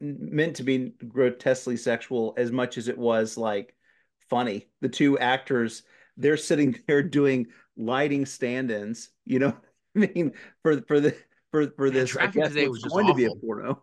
meant 0.00 0.56
to 0.56 0.62
be 0.62 0.92
grotesquely 1.06 1.76
sexual 1.76 2.34
as 2.36 2.50
much 2.50 2.78
as 2.78 2.88
it 2.88 2.98
was 2.98 3.36
like 3.36 3.74
funny. 4.28 4.68
The 4.80 4.88
two 4.88 5.18
actors 5.18 5.82
they're 6.16 6.36
sitting 6.36 6.78
there 6.86 7.02
doing 7.02 7.46
lighting 7.76 8.26
stand-ins. 8.26 9.10
You 9.24 9.38
know, 9.38 9.56
I 9.96 9.98
mean, 9.98 10.32
for 10.62 10.82
for 10.82 11.00
the 11.00 11.16
for 11.50 11.70
for 11.76 11.90
this. 11.90 12.16
I 12.16 12.26
guess 12.26 12.48
today 12.48 12.68
was 12.68 12.84
going 12.84 13.06
awful. 13.06 13.14
to 13.14 13.16
be 13.16 13.24
a 13.24 13.34
porno. 13.34 13.82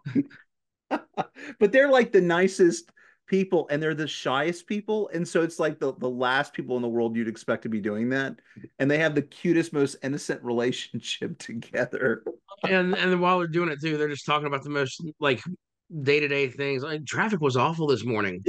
but 1.59 1.71
they're 1.71 1.89
like 1.89 2.11
the 2.11 2.21
nicest 2.21 2.91
people 3.27 3.67
and 3.71 3.81
they're 3.81 3.95
the 3.95 4.07
shyest 4.07 4.67
people 4.67 5.09
and 5.11 5.27
so 5.27 5.41
it's 5.41 5.57
like 5.57 5.79
the, 5.79 5.95
the 5.95 6.07
last 6.07 6.53
people 6.53 6.75
in 6.75 6.83
the 6.83 6.87
world 6.87 7.15
you'd 7.15 7.27
expect 7.27 7.63
to 7.63 7.69
be 7.69 7.79
doing 7.81 8.07
that 8.07 8.35
and 8.77 8.89
they 8.89 8.99
have 8.99 9.15
the 9.15 9.21
cutest 9.23 9.73
most 9.73 9.95
innocent 10.03 10.39
relationship 10.43 11.35
together 11.39 12.23
and 12.69 12.93
and 12.93 13.19
while 13.19 13.39
they're 13.39 13.47
doing 13.47 13.69
it 13.69 13.81
too 13.81 13.97
they're 13.97 14.07
just 14.07 14.27
talking 14.27 14.45
about 14.45 14.61
the 14.61 14.69
most 14.69 15.03
like 15.19 15.41
day-to-day 16.03 16.49
things 16.49 16.83
like 16.83 17.05
traffic 17.05 17.41
was 17.41 17.55
awful 17.57 17.87
this 17.87 18.03
morning 18.03 18.43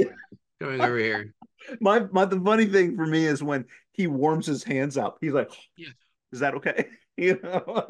going 0.59 0.81
over 0.81 0.97
here. 0.97 1.33
My 1.81 2.05
my 2.11 2.23
the 2.23 2.39
funny 2.39 2.65
thing 2.65 2.95
for 2.95 3.05
me 3.05 3.25
is 3.25 3.43
when 3.43 3.65
he 3.91 4.07
warms 4.07 4.45
his 4.45 4.63
hands 4.63 4.95
up 4.95 5.17
he's 5.19 5.33
like 5.33 5.51
yeah. 5.75 5.89
Is 6.31 6.39
that 6.39 6.55
okay? 6.55 6.87
You 7.19 7.39
know? 7.41 7.83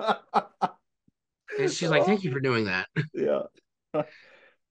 And 1.59 1.69
she's 1.69 1.89
like, 1.89 2.05
"Thank 2.05 2.23
you 2.23 2.31
for 2.31 2.39
doing 2.39 2.63
that." 2.63 2.87
yeah, 3.13 3.41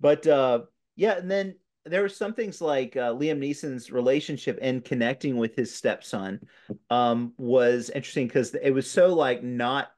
but 0.00 0.26
uh, 0.26 0.60
yeah, 0.94 1.18
and 1.18 1.30
then 1.30 1.56
there 1.84 2.00
were 2.00 2.08
some 2.08 2.32
things 2.32 2.62
like 2.62 2.96
uh, 2.96 3.12
Liam 3.12 3.38
Neeson's 3.38 3.90
relationship 3.90 4.58
and 4.62 4.82
connecting 4.82 5.36
with 5.36 5.54
his 5.56 5.74
stepson 5.74 6.40
um, 6.88 7.34
was 7.36 7.90
interesting 7.90 8.28
because 8.28 8.54
it 8.54 8.70
was 8.70 8.90
so 8.90 9.14
like 9.14 9.42
not 9.42 9.88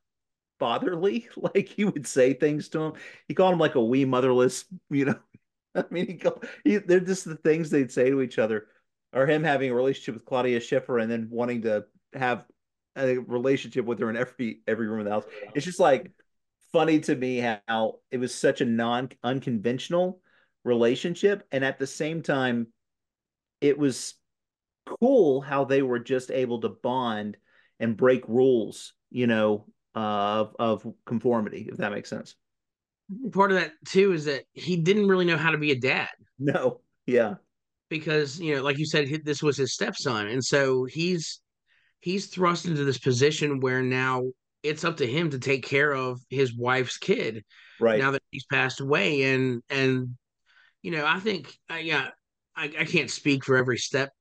fatherly. 0.58 1.28
Like 1.36 1.68
he 1.68 1.84
would 1.84 2.06
say 2.06 2.34
things 2.34 2.68
to 2.70 2.80
him. 2.80 2.92
He 3.28 3.34
called 3.34 3.54
him 3.54 3.58
like 3.58 3.76
a 3.76 3.84
wee 3.84 4.04
motherless, 4.04 4.64
you 4.90 5.06
know. 5.06 5.18
I 5.74 5.84
mean, 5.90 6.06
he, 6.06 6.14
called, 6.14 6.44
he 6.64 6.78
they're 6.78 7.00
just 7.00 7.24
the 7.24 7.36
things 7.36 7.70
they'd 7.70 7.92
say 7.92 8.10
to 8.10 8.22
each 8.22 8.38
other, 8.38 8.66
or 9.12 9.26
him 9.26 9.44
having 9.44 9.70
a 9.70 9.74
relationship 9.74 10.14
with 10.14 10.24
Claudia 10.24 10.60
Schiffer 10.60 10.98
and 10.98 11.10
then 11.10 11.28
wanting 11.30 11.62
to 11.62 11.84
have 12.14 12.44
a 12.96 13.18
relationship 13.18 13.84
with 13.84 14.00
her 14.00 14.10
in 14.10 14.16
every 14.16 14.60
every 14.66 14.88
room 14.88 15.00
of 15.00 15.04
the 15.04 15.12
house. 15.12 15.24
It's 15.54 15.64
just 15.64 15.80
like 15.80 16.10
funny 16.72 17.00
to 17.00 17.14
me 17.14 17.38
how 17.38 17.96
it 18.10 18.18
was 18.18 18.34
such 18.34 18.60
a 18.60 18.64
non 18.64 19.10
unconventional 19.22 20.20
relationship 20.64 21.46
and 21.52 21.64
at 21.64 21.78
the 21.78 21.86
same 21.86 22.22
time 22.22 22.66
it 23.60 23.78
was 23.78 24.14
cool 24.84 25.40
how 25.40 25.64
they 25.64 25.82
were 25.82 25.98
just 25.98 26.30
able 26.30 26.60
to 26.60 26.68
bond 26.68 27.36
and 27.80 27.96
break 27.96 28.26
rules 28.28 28.92
you 29.10 29.26
know 29.26 29.66
of 29.98 30.54
of 30.58 30.86
conformity 31.06 31.68
if 31.70 31.78
that 31.78 31.92
makes 31.92 32.08
sense. 32.08 32.36
Part 33.32 33.50
of 33.50 33.58
that 33.58 33.72
too 33.86 34.12
is 34.12 34.26
that 34.26 34.44
he 34.52 34.76
didn't 34.76 35.08
really 35.08 35.24
know 35.24 35.36
how 35.36 35.50
to 35.50 35.58
be 35.58 35.72
a 35.72 35.78
dad. 35.78 36.10
No. 36.38 36.80
Yeah. 37.06 37.34
Because 37.88 38.40
you 38.40 38.56
know 38.56 38.62
like 38.62 38.78
you 38.78 38.86
said 38.86 39.08
this 39.24 39.42
was 39.42 39.56
his 39.56 39.74
stepson. 39.74 40.28
And 40.28 40.44
so 40.44 40.84
he's 40.84 41.40
he's 42.00 42.26
thrust 42.26 42.66
into 42.66 42.84
this 42.84 42.98
position 42.98 43.60
where 43.60 43.82
now 43.82 44.24
it's 44.62 44.84
up 44.84 44.98
to 44.98 45.06
him 45.06 45.30
to 45.30 45.38
take 45.38 45.64
care 45.64 45.92
of 45.92 46.20
his 46.28 46.56
wife's 46.56 46.98
kid 46.98 47.44
right. 47.80 47.98
now 47.98 48.10
that 48.10 48.22
he's 48.30 48.46
passed 48.50 48.80
away. 48.80 49.22
And 49.22 49.62
and 49.70 50.16
you 50.82 50.90
know 50.90 51.04
i 51.06 51.18
think 51.18 51.52
uh, 51.70 51.74
yeah 51.74 52.08
I, 52.56 52.64
I 52.64 52.84
can't 52.84 53.10
speak 53.10 53.44
for 53.44 53.56
every 53.56 53.78
step 53.78 54.12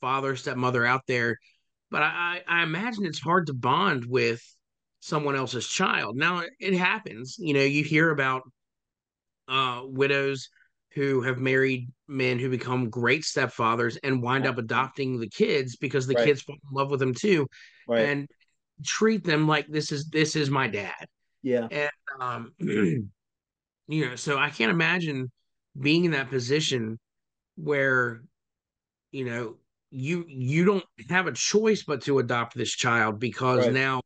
father 0.00 0.36
stepmother 0.36 0.84
out 0.84 1.02
there 1.06 1.38
but 1.90 2.02
I, 2.02 2.42
I 2.46 2.62
imagine 2.62 3.06
it's 3.06 3.20
hard 3.20 3.46
to 3.46 3.54
bond 3.54 4.04
with 4.04 4.42
someone 5.00 5.36
else's 5.36 5.66
child 5.66 6.16
now 6.16 6.42
it 6.58 6.74
happens 6.74 7.36
you 7.38 7.54
know 7.54 7.62
you 7.62 7.84
hear 7.84 8.10
about 8.10 8.42
uh 9.48 9.82
widows 9.84 10.48
who 10.94 11.22
have 11.22 11.38
married 11.38 11.88
men 12.08 12.38
who 12.38 12.50
become 12.50 12.90
great 12.90 13.22
stepfathers 13.22 13.96
and 14.02 14.22
wind 14.22 14.46
up 14.46 14.58
adopting 14.58 15.20
the 15.20 15.28
kids 15.28 15.76
because 15.76 16.06
the 16.06 16.14
right. 16.14 16.24
kids 16.24 16.42
fall 16.42 16.56
in 16.56 16.76
love 16.76 16.90
with 16.90 16.98
them 16.98 17.14
too 17.14 17.46
right. 17.86 18.08
and 18.08 18.28
treat 18.84 19.24
them 19.24 19.46
like 19.46 19.66
this 19.68 19.92
is 19.92 20.08
this 20.08 20.36
is 20.36 20.50
my 20.50 20.68
dad. 20.68 21.06
Yeah. 21.42 21.68
And 21.70 21.90
um 22.20 22.52
you 22.58 23.08
know, 23.88 24.16
so 24.16 24.38
I 24.38 24.50
can't 24.50 24.70
imagine 24.70 25.30
being 25.78 26.04
in 26.04 26.10
that 26.12 26.30
position 26.30 26.98
where 27.56 28.22
you 29.10 29.24
know 29.24 29.56
you 29.90 30.24
you 30.28 30.64
don't 30.64 30.84
have 31.08 31.26
a 31.26 31.32
choice 31.32 31.82
but 31.82 32.02
to 32.02 32.18
adopt 32.18 32.54
this 32.54 32.70
child 32.70 33.18
because 33.18 33.64
right. 33.64 33.72
now 33.72 34.00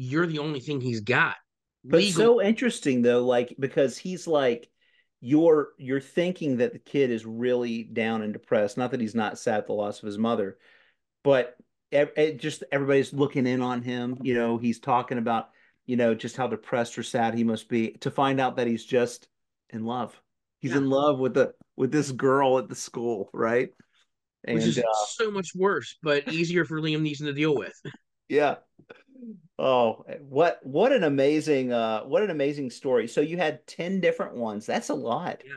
you're 0.00 0.26
the 0.26 0.38
only 0.38 0.60
thing 0.60 0.80
he's 0.80 1.00
got. 1.00 1.36
But 1.84 1.98
Legal- 1.98 2.12
so 2.12 2.42
interesting 2.42 3.02
though, 3.02 3.22
like 3.24 3.54
because 3.58 3.98
he's 3.98 4.26
like 4.26 4.70
you're 5.20 5.68
you're 5.76 6.00
thinking 6.00 6.56
that 6.56 6.72
the 6.72 6.78
kid 6.78 7.10
is 7.10 7.26
really 7.26 7.84
down 7.84 8.22
and 8.22 8.32
depressed. 8.32 8.78
Not 8.78 8.92
that 8.92 9.00
he's 9.00 9.14
not 9.14 9.38
sad 9.38 9.58
at 9.58 9.66
the 9.66 9.74
loss 9.74 10.02
of 10.02 10.06
his 10.06 10.16
mother, 10.16 10.56
but 11.22 11.54
it 11.90 12.38
just 12.38 12.64
everybody's 12.72 13.12
looking 13.12 13.46
in 13.46 13.60
on 13.60 13.82
him. 13.82 14.16
You 14.22 14.34
know, 14.34 14.56
he's 14.56 14.80
talking 14.80 15.18
about 15.18 15.50
you 15.84 15.96
know 15.96 16.14
just 16.14 16.36
how 16.36 16.46
depressed 16.46 16.98
or 16.98 17.02
sad 17.02 17.34
he 17.34 17.44
must 17.44 17.68
be 17.68 17.92
to 18.00 18.10
find 18.10 18.40
out 18.40 18.56
that 18.56 18.66
he's 18.66 18.84
just 18.84 19.28
in 19.68 19.84
love. 19.84 20.18
He's 20.60 20.70
yeah. 20.70 20.78
in 20.78 20.88
love 20.88 21.18
with 21.18 21.34
the 21.34 21.52
with 21.76 21.92
this 21.92 22.10
girl 22.10 22.56
at 22.58 22.70
the 22.70 22.74
school, 22.74 23.28
right? 23.34 23.68
And, 24.44 24.56
Which 24.56 24.64
is 24.64 24.78
uh, 24.78 24.82
so 25.08 25.30
much 25.30 25.54
worse, 25.54 25.98
but 26.02 26.32
easier 26.32 26.64
for 26.64 26.80
Liam 26.80 27.02
Neeson 27.02 27.26
to 27.26 27.34
deal 27.34 27.54
with. 27.54 27.74
Yeah. 28.30 28.56
Oh, 29.58 30.04
what 30.20 30.60
what 30.62 30.92
an 30.92 31.04
amazing 31.04 31.72
uh 31.72 32.02
what 32.02 32.22
an 32.22 32.30
amazing 32.30 32.70
story. 32.70 33.06
So 33.08 33.20
you 33.20 33.36
had 33.36 33.66
10 33.66 34.00
different 34.00 34.34
ones. 34.36 34.66
That's 34.66 34.88
a 34.88 34.94
lot. 34.94 35.42
Yeah. 35.44 35.52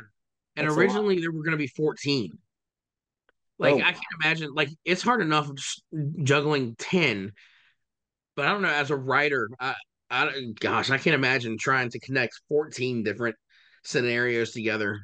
And 0.55 0.67
That's 0.67 0.77
originally 0.77 1.19
there 1.19 1.31
were 1.31 1.43
going 1.43 1.51
to 1.51 1.57
be 1.57 1.67
14 1.67 2.37
Like 3.59 3.75
Oh, 3.75 3.77
I 3.77 3.91
can't 3.91 4.03
imagine. 4.21 4.53
Like 4.53 4.69
it's 4.83 5.01
hard 5.01 5.21
enough 5.21 5.49
juggling 6.21 6.75
ten, 6.77 7.31
but 8.35 8.45
I 8.45 8.51
don't 8.51 8.61
know. 8.61 8.69
As 8.69 8.91
a 8.91 8.95
writer, 8.95 9.49
I, 9.59 9.75
I 10.09 10.31
gosh, 10.59 10.89
I 10.89 10.97
can't 10.97 11.15
imagine 11.15 11.57
trying 11.57 11.89
to 11.91 11.99
connect 11.99 12.33
fourteen 12.49 13.03
different 13.03 13.35
scenarios 13.83 14.51
together. 14.51 14.99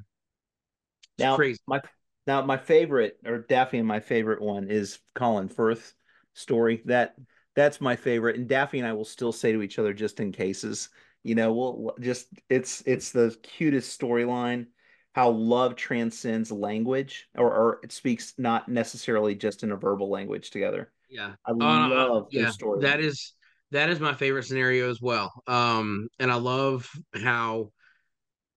It's 1.17 1.23
now 1.23 1.35
crazy. 1.35 1.59
my 1.67 1.81
now 2.27 2.41
my 2.43 2.57
favorite, 2.57 3.17
or 3.25 3.39
Daffy 3.39 3.77
and 3.77 3.87
my 3.87 3.99
favorite 3.99 4.41
one 4.41 4.69
is 4.69 4.99
Colin 5.15 5.47
Firth 5.47 5.93
story. 6.33 6.81
That 6.85 7.15
that's 7.59 7.81
my 7.81 7.95
favorite, 7.95 8.37
and 8.37 8.47
Daffy 8.47 8.79
and 8.79 8.87
I 8.87 8.93
will 8.93 9.05
still 9.05 9.31
say 9.31 9.51
to 9.51 9.61
each 9.61 9.79
other 9.79 9.93
just 9.93 10.19
in 10.19 10.31
cases. 10.31 10.89
You 11.23 11.35
know, 11.35 11.53
we'll 11.53 11.95
just 11.99 12.27
it's 12.49 12.81
it's 12.85 13.11
the 13.11 13.37
cutest 13.43 13.99
storyline. 13.99 14.67
How 15.13 15.31
love 15.31 15.75
transcends 15.75 16.51
language, 16.51 17.27
or 17.35 17.47
or 17.53 17.79
it 17.83 17.91
speaks 17.91 18.33
not 18.37 18.69
necessarily 18.69 19.35
just 19.35 19.63
in 19.63 19.71
a 19.71 19.75
verbal 19.75 20.09
language 20.09 20.51
together. 20.51 20.91
Yeah. 21.09 21.33
I 21.45 21.51
Uh, 21.59 21.65
uh, 21.65 22.13
love 22.13 22.27
their 22.33 22.45
yeah. 22.45 22.51
That 22.79 22.99
storyline. 22.99 22.99
is 22.99 23.33
that 23.71 23.89
is 23.89 23.99
my 23.99 24.13
favorite 24.13 24.43
scenario 24.45 24.89
as 24.89 25.01
well. 25.01 25.31
Um, 25.47 26.07
and 26.19 26.31
I 26.31 26.35
love 26.35 26.89
how 27.13 27.71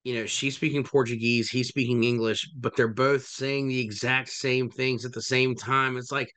you 0.04 0.14
know 0.14 0.26
she's 0.26 0.56
speaking 0.56 0.85
Portuguese, 0.85 1.50
he's 1.50 1.68
speaking 1.68 2.04
English, 2.04 2.50
but 2.56 2.76
they're 2.76 2.88
both 2.88 3.26
saying 3.26 3.68
the 3.68 3.80
exact 3.80 4.30
same 4.30 4.71
things 4.71 5.04
at 5.04 5.12
the 5.12 5.23
same 5.23 5.54
time. 5.54 5.97
It's 5.97 6.12
like, 6.12 6.32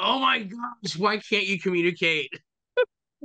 oh 0.00 0.18
my 0.18 0.42
gosh, 0.42 0.96
why 0.96 1.18
can't 1.18 1.46
you 1.46 1.58
communicate? 1.58 2.30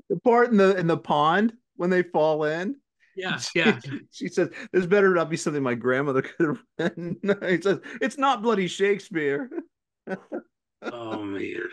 The 0.09 0.17
part 0.17 0.51
in 0.51 0.57
the 0.57 0.75
in 0.75 0.87
the 0.87 0.97
pond 0.97 1.53
when 1.77 1.89
they 1.89 2.03
fall 2.03 2.43
in. 2.43 2.75
Yeah, 3.15 3.37
She, 3.39 3.59
yeah. 3.59 3.79
she 4.11 4.27
says, 4.27 4.49
"This 4.71 4.85
better 4.85 5.13
not 5.15 5.29
be 5.29 5.37
something 5.37 5.63
my 5.63 5.73
grandmother 5.73 6.21
could 6.21 6.47
have 6.47 6.61
written." 6.77 7.17
he 7.47 7.61
says, 7.61 7.79
"It's 8.01 8.17
not 8.17 8.43
bloody 8.43 8.67
Shakespeare." 8.67 9.49
Oh 10.81 11.23
man. 11.23 11.69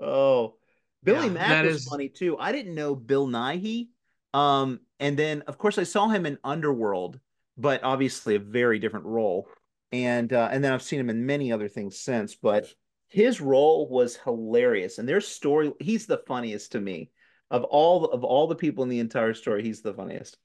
Oh, 0.00 0.54
Billy 1.02 1.26
Yeah, 1.26 1.32
Mack 1.32 1.64
was 1.66 1.76
is 1.82 1.84
funny 1.88 2.08
too. 2.08 2.38
I 2.38 2.52
didn't 2.52 2.74
know 2.74 2.94
Bill 2.94 3.26
Nighy. 3.26 3.88
Um, 4.32 4.80
and 5.00 5.18
then 5.18 5.42
of 5.42 5.58
course 5.58 5.78
I 5.78 5.82
saw 5.82 6.08
him 6.08 6.24
in 6.24 6.38
Underworld, 6.44 7.18
but 7.58 7.82
obviously 7.82 8.36
a 8.36 8.38
very 8.38 8.78
different 8.78 9.06
role. 9.06 9.48
And 9.90 10.32
uh, 10.32 10.48
and 10.50 10.64
then 10.64 10.72
I've 10.72 10.82
seen 10.82 11.00
him 11.00 11.10
in 11.10 11.26
many 11.26 11.52
other 11.52 11.68
things 11.68 11.98
since, 11.98 12.34
but 12.34 12.72
his 13.12 13.40
role 13.40 13.88
was 13.88 14.16
hilarious. 14.16 14.98
And 14.98 15.08
their 15.08 15.20
story, 15.20 15.72
he's 15.80 16.06
the 16.06 16.22
funniest 16.26 16.72
to 16.72 16.80
me. 16.80 17.10
Of 17.50 17.64
all 17.64 18.06
of 18.06 18.24
all 18.24 18.46
the 18.46 18.56
people 18.56 18.82
in 18.82 18.88
the 18.88 19.00
entire 19.00 19.34
story, 19.34 19.62
he's 19.62 19.82
the 19.82 19.92
funniest. 19.92 20.38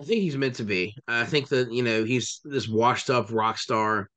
I 0.00 0.02
think 0.02 0.22
he's 0.22 0.36
meant 0.36 0.56
to 0.56 0.64
be. 0.64 0.96
I 1.06 1.24
think 1.24 1.48
that, 1.48 1.70
you 1.70 1.82
know, 1.82 2.04
he's 2.04 2.40
this 2.42 2.66
washed 2.66 3.10
up 3.10 3.30
rock 3.30 3.58
star 3.58 4.08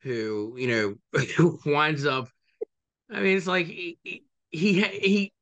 who, 0.00 0.54
you 0.56 0.68
know, 0.68 1.20
who 1.36 1.58
winds 1.66 2.06
up 2.06 2.28
I 3.10 3.20
mean, 3.20 3.36
it's 3.36 3.46
like 3.46 3.66
he, 3.66 3.98
he 4.50 4.82
he 4.82 5.32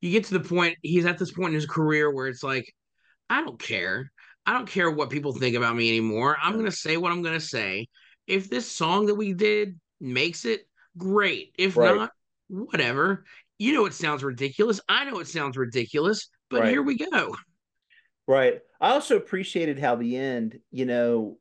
you 0.00 0.10
get 0.10 0.24
to 0.24 0.38
the 0.38 0.48
point 0.48 0.78
he's 0.82 1.06
at 1.06 1.18
this 1.18 1.32
point 1.32 1.48
in 1.48 1.54
his 1.54 1.66
career 1.66 2.10
where 2.10 2.26
it's 2.26 2.42
like 2.42 2.72
I 3.30 3.42
don't 3.42 3.58
care. 3.58 4.12
I 4.44 4.52
don't 4.52 4.68
care 4.68 4.90
what 4.90 5.10
people 5.10 5.32
think 5.32 5.56
about 5.56 5.76
me 5.76 5.88
anymore. 5.88 6.36
I'm 6.42 6.54
going 6.54 6.66
to 6.66 6.72
say 6.72 6.96
what 6.96 7.12
I'm 7.12 7.22
going 7.22 7.38
to 7.38 7.46
say. 7.46 7.88
If 8.26 8.50
this 8.50 8.70
song 8.70 9.06
that 9.06 9.14
we 9.14 9.32
did 9.32 9.78
makes 10.00 10.44
it, 10.44 10.66
great. 10.96 11.54
If 11.58 11.76
Right, 11.76 11.80
not, 11.80 12.10
whatever. 12.48 13.24
You 13.58 13.72
know 13.74 13.86
it 13.86 13.94
sounds 13.94 14.24
ridiculous. 14.24 14.80
I 14.88 15.04
know 15.04 15.20
it 15.20 15.28
sounds 15.28 15.56
ridiculous, 15.56 16.28
but 16.50 16.64
right, 16.64 16.64
here 16.64 16.82
we 16.82 16.96
go. 16.96 17.34
right. 18.26 18.60
I 18.80 18.90
also 18.90 19.16
appreciated 19.16 19.78
how 19.78 19.96
the 19.96 20.16
end, 20.16 20.58
you 20.70 20.86
know, 20.86 21.38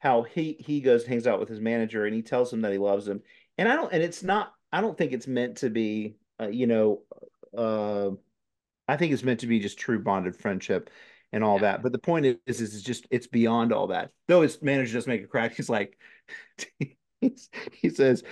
how 0.00 0.22
he 0.22 0.56
he 0.60 0.80
goes 0.80 1.02
and 1.04 1.10
hangs 1.12 1.26
out 1.26 1.40
with 1.40 1.48
his 1.48 1.60
manager 1.60 2.06
and 2.06 2.14
he 2.14 2.22
tells 2.22 2.52
him 2.52 2.62
that 2.62 2.72
he 2.72 2.78
loves 2.78 3.08
him. 3.08 3.22
And 3.58 3.68
I 3.68 3.76
don't 3.76 3.92
and 3.92 4.02
it's 4.02 4.22
not 4.22 4.52
I 4.72 4.80
don't 4.80 4.98
think 4.98 5.12
it's 5.12 5.26
meant 5.28 5.58
to 5.58 5.70
be 5.70 6.16
uh, 6.40 6.48
you 6.48 6.66
know 6.68 7.02
uh 7.56 8.10
I 8.88 8.96
think 8.98 9.12
it's 9.12 9.24
meant 9.24 9.40
to 9.40 9.48
be 9.48 9.60
just 9.60 9.78
true 9.78 10.00
bonded 10.02 10.36
friendship 10.36 10.90
and 11.32 11.44
all 11.44 11.56
Yeah. 11.56 11.62
that. 11.62 11.82
But 11.82 11.92
the 11.92 11.98
point 12.00 12.26
is 12.26 12.38
is 12.46 12.74
it's 12.74 12.82
just 12.84 13.06
it's 13.10 13.28
beyond 13.28 13.72
all 13.72 13.88
that. 13.88 14.12
Though 14.28 14.42
his 14.42 14.62
manager 14.62 14.94
does 14.94 15.06
make 15.08 15.24
a 15.24 15.28
crack. 15.28 15.54
He's 15.56 15.70
like 15.70 15.98
he 17.20 17.90
says 17.90 18.22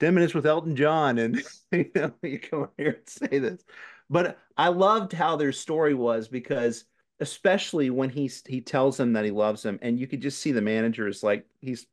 10 0.00 0.14
minutes 0.14 0.34
with 0.34 0.46
Elton 0.46 0.76
John 0.76 1.18
and 1.18 1.42
you 1.72 1.90
know 1.94 2.12
you 2.22 2.38
come 2.38 2.68
here 2.76 2.98
and 2.98 3.08
say 3.08 3.38
this. 3.38 3.62
But 4.08 4.38
I 4.56 4.68
loved 4.68 5.12
how 5.12 5.36
their 5.36 5.52
story 5.52 5.94
was 5.94 6.28
because 6.28 6.84
especially 7.20 7.90
when 7.90 8.10
he's 8.10 8.42
he 8.46 8.60
tells 8.60 9.00
him 9.00 9.14
that 9.14 9.24
he 9.24 9.30
loves 9.30 9.64
him 9.64 9.78
and 9.82 9.98
you 9.98 10.06
could 10.06 10.20
just 10.20 10.40
see 10.40 10.52
the 10.52 10.60
manager 10.60 11.08
is 11.08 11.22
like 11.22 11.46
he's 11.60 11.86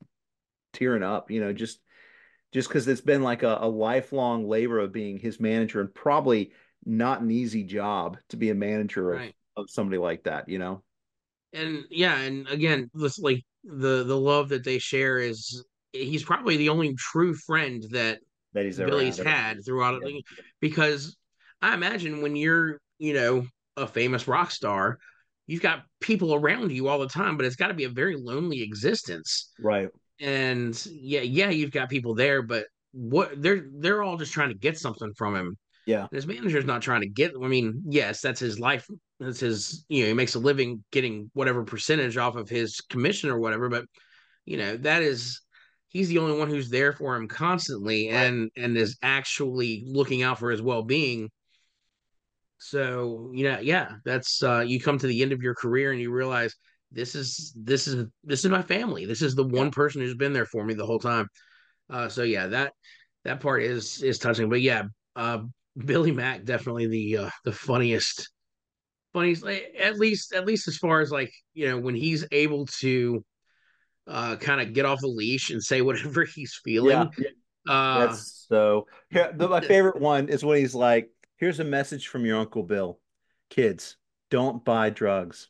tearing 0.74 1.04
up, 1.04 1.32
you 1.32 1.40
know, 1.40 1.54
just 1.54 1.80
just 2.52 2.68
because 2.68 2.88
it's 2.88 3.02
been 3.02 3.24
like 3.24 3.44
a, 3.44 3.58
a 3.62 3.68
lifelong 3.68 4.48
labor 4.48 4.80
of 4.80 4.92
being 4.92 5.18
his 5.18 5.40
manager 5.40 5.82
and 5.82 5.94
probably 5.94 6.52
not 6.86 7.22
an 7.22 7.32
easy 7.32 7.64
job 7.64 8.18
to 8.30 8.38
be 8.38 8.50
a 8.50 8.56
manager 8.56 9.14
of 9.14 9.22
of 9.56 9.70
somebody 9.70 9.98
like 9.98 10.24
that, 10.24 10.50
you 10.50 10.60
know. 10.60 10.84
And 11.54 11.86
yeah, 11.90 12.18
and 12.20 12.48
again, 12.48 12.90
this 12.94 13.20
like 13.20 13.44
the 13.64 14.04
the 14.04 14.18
love 14.18 14.50
that 14.50 14.64
they 14.64 14.80
share 14.80 15.20
is 15.20 15.64
he's 15.94 16.24
probably 16.24 16.58
the 16.58 16.70
only 16.70 16.96
true 16.96 17.34
friend 17.34 17.84
that 17.92 18.20
That 18.54 18.66
he's 18.66 18.78
Billy's 18.78 19.18
had. 19.18 19.28
had 19.28 19.66
throughout 19.66 20.02
Yeah. 20.04 20.18
it 20.18 20.26
because 20.60 21.16
I 21.62 21.74
imagine 21.74 22.22
when 22.22 22.36
you're, 22.36 22.80
you 22.98 23.14
know, 23.14 23.46
a 23.78 23.88
famous 23.88 24.28
rock 24.28 24.52
star, 24.52 24.98
you've 25.48 25.62
got 25.62 25.84
people 26.02 26.34
around 26.34 26.72
you 26.72 26.88
all 26.88 27.00
the 27.00 27.08
time, 27.08 27.38
but 27.38 27.46
it's 27.46 27.56
got 27.56 27.68
to 27.68 27.74
be 27.74 27.86
a 27.86 27.90
very 27.90 28.16
lonely 28.18 28.62
existence. 28.62 29.52
Right. 29.60 29.90
And 30.20 30.80
yeah, 30.92 31.22
yeah, 31.22 31.50
you've 31.50 31.72
got 31.72 31.90
people 31.90 32.16
there, 32.16 32.42
but 32.42 32.66
what 32.92 33.42
they're 33.42 33.66
they're 33.80 34.04
all 34.04 34.18
just 34.18 34.34
trying 34.34 34.50
to 34.50 34.56
get 34.56 34.78
something 34.78 35.14
from 35.16 35.36
him. 35.36 35.58
Yeah. 35.86 36.02
And 36.02 36.12
his 36.12 36.28
manager's 36.28 36.66
not 36.66 36.82
trying 36.82 37.02
to 37.02 37.10
get. 37.10 37.34
I 37.42 37.48
mean, 37.48 37.84
yes, 37.88 38.22
that's 38.22 38.40
his 38.40 38.60
life. 38.60 38.88
That's 39.20 39.40
his. 39.40 39.86
You 39.90 40.04
know, 40.04 40.08
he 40.10 40.14
makes 40.14 40.36
a 40.36 40.40
living 40.40 40.84
getting 40.92 41.30
whatever 41.34 41.64
percentage 41.64 42.16
off 42.18 42.36
of 42.36 42.48
his 42.48 42.80
commission 42.82 43.30
or 43.30 43.40
whatever. 43.40 43.68
But 43.70 43.86
you 44.46 44.58
know, 44.58 44.78
that 44.78 45.02
is 45.02 45.42
he's 45.94 46.10
the 46.10 46.18
only 46.18 46.38
one 46.38 46.50
who's 46.50 46.70
there 46.70 46.94
for 46.94 47.16
him 47.16 47.28
constantly 47.28 48.10
Right. 48.10 48.26
and 48.26 48.52
and 48.58 48.78
is 48.78 48.98
actually 49.02 49.84
looking 49.86 50.24
out 50.24 50.40
for 50.40 50.52
his 50.52 50.62
well 50.62 50.84
being 50.84 51.30
so, 52.58 53.30
you 53.34 53.44
know, 53.44 53.60
yeah, 53.60 53.96
that's 54.06 54.42
uh 54.42 54.62
you 54.62 54.80
come 54.80 54.98
to 54.98 55.08
the 55.08 55.22
end 55.22 55.34
of 55.34 55.42
your 55.42 55.54
career 55.56 55.92
and 55.92 56.00
you 56.00 56.12
realize 56.12 56.56
this 56.92 57.14
is 57.16 57.54
this 57.58 57.88
is 57.88 58.06
this 58.24 58.46
is 58.46 58.52
my 58.52 58.62
family. 58.62 59.06
This 59.06 59.22
is 59.22 59.36
the 59.36 59.46
Yeah. 59.46 59.60
one 59.60 59.72
person 59.72 60.02
who's 60.02 60.16
been 60.16 60.34
there 60.34 60.46
for 60.46 60.64
me 60.64 60.74
the 60.74 60.86
whole 60.86 61.00
time. 61.00 61.28
Uh 61.90 62.08
so 62.10 62.24
yeah, 62.24 62.48
that 62.48 62.74
that 63.26 63.42
part 63.42 63.64
is 63.64 64.02
is 64.02 64.18
touching. 64.18 64.50
But 64.50 64.62
yeah, 64.62 64.84
uh 65.16 65.40
Billy 65.78 66.12
Mack 66.12 66.46
definitely 66.46 66.88
the 66.88 67.18
uh 67.26 67.30
the 67.44 67.52
funniest 67.52 68.30
funniest 69.14 69.46
at 69.46 70.00
least 70.00 70.34
at 70.34 70.46
least 70.46 70.68
as 70.68 70.78
far 70.78 71.02
as 71.02 71.12
like, 71.12 71.34
you 71.54 71.68
know, 71.68 71.80
when 71.80 71.96
he's 71.96 72.26
able 72.32 72.66
to 72.68 73.24
uh 74.08 74.36
kind 74.36 74.62
of 74.62 74.74
get 74.74 74.86
off 74.86 75.00
the 75.02 75.08
leash 75.08 75.50
and 75.50 75.62
say 75.64 75.82
whatever 75.88 76.26
he's 76.26 76.60
Yeah. 76.66 76.72
feeling. 76.72 77.10
Uh 77.68 78.08
That's 78.08 78.46
so. 78.50 78.88
Yeah, 79.12 79.32
the, 79.32 79.48
my 79.48 79.62
favorite 79.62 80.00
one 80.00 80.30
is 80.30 80.44
when 80.44 80.58
he's 80.58 80.76
like, 80.76 81.10
"Here's 81.38 81.60
a 81.60 81.64
message 81.64 82.08
from 82.08 82.26
your 82.26 82.38
Uncle 82.40 82.64
Bill. 82.64 83.00
Kids, 83.50 83.98
don't 84.30 84.64
buy 84.66 84.90
drugs. 84.90 85.50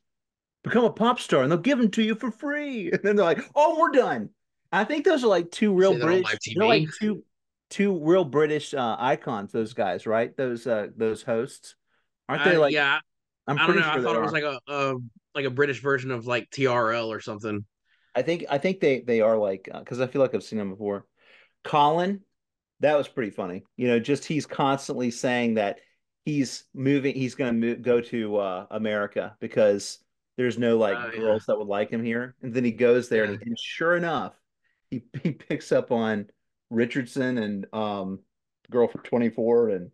Become 0.64 0.86
a 0.86 0.92
pop 0.92 1.20
star, 1.20 1.42
and 1.44 1.52
they'll 1.52 1.60
give 1.60 1.80
them 1.80 1.90
to 1.92 2.04
you 2.04 2.16
for 2.16 2.32
free." 2.32 2.92
And 2.94 3.02
then 3.04 3.16
they're 3.16 3.26
like, 3.26 3.44
"Oh, 3.56 3.80
we're 3.80 3.92
done." 3.92 4.30
I 4.72 4.84
think 4.84 5.06
those 5.06 5.24
are 5.24 5.28
like 5.28 5.52
two 5.52 5.74
real 5.74 5.94
say 5.94 6.00
that 6.00 6.06
on 6.06 6.22
British. 6.22 6.54
They're 6.56 6.68
like 6.68 6.90
two 7.00 7.24
two 7.70 7.98
real 8.04 8.26
British 8.26 8.74
uh, 8.74 8.96
icons. 9.00 9.52
Those 9.52 9.74
guys, 9.74 10.06
right? 10.06 10.36
Those 10.38 10.68
uh, 10.68 10.88
those 10.96 11.24
hosts, 11.24 11.76
aren't 12.30 12.44
they? 12.44 12.58
Like, 12.58 12.74
yeah, 12.74 13.00
I'm 13.48 13.58
I 13.58 13.68
don't 13.68 13.76
know. 13.76 13.82
I 13.82 13.94
sure 13.94 14.02
they 14.02 14.06
thought 14.06 14.16
it 14.16 14.22
was 14.22 14.32
are. 14.32 14.34
like 14.34 14.44
a, 14.44 14.60
a 14.72 14.96
like 15.36 15.46
a 15.46 15.50
British 15.52 15.82
version 15.82 16.12
of 16.12 16.28
like 16.28 16.50
TRL 16.52 17.08
or 17.08 17.20
something. 17.20 17.66
I 18.16 18.22
think 18.22 18.46
I 18.50 18.58
think 18.58 18.80
they 18.80 19.02
they 19.02 19.22
are 19.22 19.38
like 19.38 19.70
because 19.74 20.00
I 20.00 20.08
feel 20.08 20.22
like 20.22 20.36
I've 20.36 20.44
seen 20.44 20.60
them 20.60 20.72
before. 20.72 21.06
Colin, 21.64 22.22
that 22.82 22.98
was 22.98 23.08
pretty 23.08 23.32
funny. 23.32 23.64
You 23.78 23.88
know, 23.88 24.00
just 24.00 24.26
he's 24.26 24.46
constantly 24.46 25.12
saying 25.12 25.56
that 25.56 25.80
he's 26.26 26.66
moving, 26.74 27.16
he's 27.16 27.36
going 27.36 27.62
to 27.62 27.76
go 27.76 28.02
to 28.02 28.38
uh, 28.38 28.66
America 28.72 29.36
because 29.40 30.00
there's 30.38 30.58
no 30.58 30.76
Oh 30.76 30.80
like 30.80 31.14
yeah, 31.14 31.20
girls 31.20 31.46
that 31.48 31.58
would 31.58 31.68
like 31.68 31.90
him 31.90 32.04
here. 32.04 32.36
And 32.42 32.54
then 32.54 32.64
he 32.64 32.72
goes 32.72 33.10
there 33.10 33.24
and, 33.24 33.34
yeah. 33.34 33.40
he, 33.42 33.50
and 33.50 33.60
sure 33.60 33.96
enough, 33.96 34.34
he 34.90 35.04
he 35.24 35.32
picks 35.32 35.72
up 35.72 35.92
on 35.92 36.28
Richardson 36.70 37.38
and 37.38 37.66
um 37.74 38.20
girl 38.72 38.88
from 38.88 39.02
24 39.02 39.70
and 39.70 39.92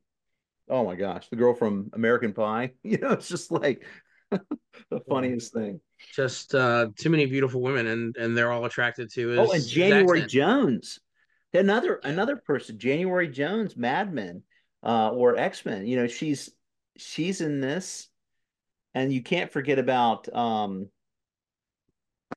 oh 0.70 0.86
my 0.86 0.96
gosh, 0.96 1.28
the 1.30 1.36
girl 1.36 1.54
from 1.54 1.90
American 1.94 2.34
Pie. 2.34 2.72
You 2.84 2.98
know, 2.98 3.12
it's 3.12 3.30
just 3.30 3.52
like 3.52 3.86
the 4.90 5.00
funniest 5.10 5.54
thing. 5.54 5.80
Just 6.14 6.56
uh, 6.56 6.88
too 6.98 7.10
many 7.10 7.26
beautiful 7.26 7.62
women, 7.62 7.88
and 7.88 8.16
and 8.18 8.38
they're 8.38 8.52
all 8.52 8.66
attracted 8.66 9.12
to 9.14 9.36
Oh, 9.38 9.52
and 9.52 9.66
January. 9.66 10.22
Jones, 10.26 11.00
another 11.54 11.96
another 12.04 12.36
person, 12.38 12.78
January 12.80 13.28
Jones, 13.28 13.76
Mad 13.76 14.14
Men, 14.14 14.44
uh, 14.84 15.10
or 15.10 15.38
X-Men. 15.38 15.88
You 15.88 15.98
know, 15.98 16.08
she's 16.08 16.50
she's 16.98 17.42
in 17.42 17.60
this, 17.60 18.08
and 18.94 19.12
you 19.12 19.22
can't 19.22 19.52
forget 19.52 19.80
about 19.80 20.34
um 20.34 20.90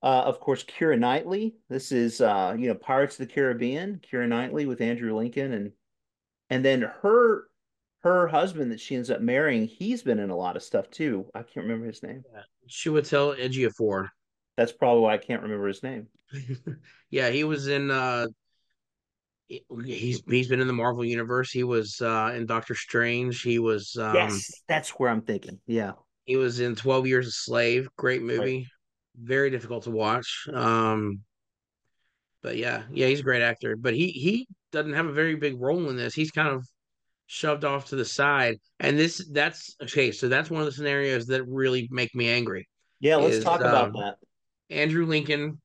Uh, 0.03 0.23
of 0.27 0.41
course, 0.41 0.65
Keira 0.65 0.99
Knightley. 0.99 1.55
This 1.69 1.93
is 1.93 2.21
uh, 2.21 2.57
you 2.59 2.69
know, 2.69 2.75
Pirates 2.75 3.21
of 3.21 3.29
the 3.29 3.33
Caribbean, 3.35 4.01
Keira 4.01 4.27
Knightley 4.27 4.67
with 4.67 4.81
Andrew 4.81 5.15
Lincoln 5.17 5.53
and 5.53 5.73
and 6.51 6.65
then 6.65 6.83
her 7.03 7.45
her 8.03 8.27
husband 8.27 8.73
that 8.73 8.81
she 8.81 8.97
ends 8.97 9.11
up 9.11 9.21
marrying, 9.21 9.67
he's 9.67 10.03
been 10.03 10.19
in 10.19 10.31
a 10.31 10.37
lot 10.37 10.57
of 10.57 10.62
stuff 10.62 10.91
too. 10.91 11.27
I 11.35 11.43
can't 11.43 11.67
remember 11.67 11.87
his 11.87 12.03
name. 12.03 12.23
Yeah. 12.33 12.43
Chiwetel 12.69 13.38
Ejiofor. 13.38 14.09
That's 14.57 14.73
probably 14.73 15.03
why 15.03 15.15
I 15.15 15.19
can't 15.19 15.43
remember 15.43 15.69
his 15.69 15.83
name. 15.83 16.09
yeah, 17.11 17.31
he 17.31 17.45
was 17.45 17.69
in 17.69 17.91
uh 17.91 18.27
he's 19.49 20.23
he's 20.29 20.49
been 20.49 20.61
in 20.61 20.67
the 20.67 20.73
Marvel 20.73 21.05
universe. 21.05 21.51
He 21.51 21.65
was 21.65 22.01
uh 22.01 22.33
in 22.35 22.47
Doctor 22.47 22.75
Strange. 22.75 23.43
He 23.43 23.59
was 23.59 23.97
um 23.99 24.15
Yes, 24.15 24.51
that's 24.69 24.91
where 24.91 25.11
I'm 25.11 25.23
thinking. 25.23 25.61
Yeah. 25.67 25.93
He 26.25 26.37
was 26.37 26.61
in 26.61 26.75
12 26.75 27.07
Years 27.07 27.29
a 27.29 27.33
Slave. 27.33 27.88
Great 27.97 28.23
movie. 28.23 28.59
Right. 28.59 28.67
Very 29.17 29.51
difficult 29.51 29.85
to 29.85 29.91
watch. 29.91 30.49
Um 30.53 31.21
but 32.43 32.57
yeah, 32.57 32.83
yeah, 32.91 33.07
he's 33.07 33.21
a 33.21 33.25
great 33.25 33.43
actor. 33.43 33.77
But 33.77 33.95
he 33.95 34.09
he 34.09 34.49
doesn't 34.73 34.95
have 34.95 35.07
a 35.07 35.12
very 35.12 35.37
big 35.37 35.61
role 35.61 35.88
in 35.88 35.97
this. 35.97 36.15
He's 36.15 36.33
kind 36.33 36.49
of 36.49 36.67
shoved 37.27 37.65
off 37.65 37.87
to 37.87 37.97
the 37.97 38.05
side. 38.05 38.59
And 38.81 38.99
this 38.99 39.27
that's 39.33 39.77
okay, 39.83 40.13
so 40.13 40.29
that's 40.29 40.51
one 40.51 40.61
of 40.61 40.67
the 40.67 40.73
scenarios 40.73 41.27
that 41.27 41.45
really 41.45 41.89
make 41.91 42.15
me 42.15 42.29
angry. 42.29 42.69
Yeah, 43.01 43.17
let's 43.17 43.37
is, 43.37 43.45
talk 43.45 43.61
about 43.61 43.89
um, 43.89 43.93
that. 43.95 44.17
Andrew 44.71 45.07
Lincoln 45.07 45.61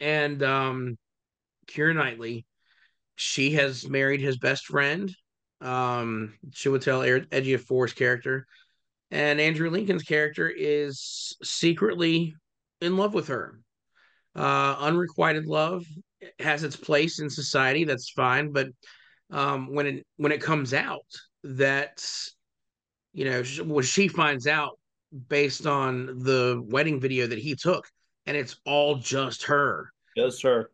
and 0.00 0.42
um 0.42 0.98
Keira 1.66 1.94
Knightley. 1.94 2.46
She 3.16 3.52
has 3.52 3.88
married 3.88 4.20
his 4.20 4.38
best 4.38 4.66
friend, 4.66 5.14
um, 5.60 6.34
Chiwetel 6.50 7.26
Ejiofor's 7.28 7.92
character, 7.92 8.46
and 9.10 9.40
Andrew 9.40 9.70
Lincoln's 9.70 10.02
character 10.02 10.48
is 10.48 11.36
secretly 11.42 12.34
in 12.80 12.96
love 12.96 13.14
with 13.14 13.28
her. 13.28 13.60
Uh, 14.34 14.76
unrequited 14.80 15.46
love 15.46 15.84
has 16.40 16.64
its 16.64 16.74
place 16.76 17.20
in 17.20 17.30
society. 17.30 17.84
That's 17.84 18.10
fine, 18.10 18.50
but 18.50 18.66
um, 19.30 19.74
when 19.74 19.86
it 19.86 20.06
when 20.16 20.32
it 20.32 20.40
comes 20.40 20.74
out 20.74 21.06
that 21.44 22.06
you 23.12 23.24
know 23.24 23.42
what 23.64 23.84
she 23.84 24.08
finds 24.08 24.46
out 24.46 24.78
based 25.28 25.66
on 25.66 26.06
the 26.24 26.62
wedding 26.66 27.00
video 27.00 27.26
that 27.26 27.38
he 27.38 27.54
took, 27.54 27.86
and 28.26 28.36
it's 28.36 28.56
all 28.64 28.96
just 28.96 29.44
her. 29.44 29.90
Just 30.16 30.42
her 30.42 30.70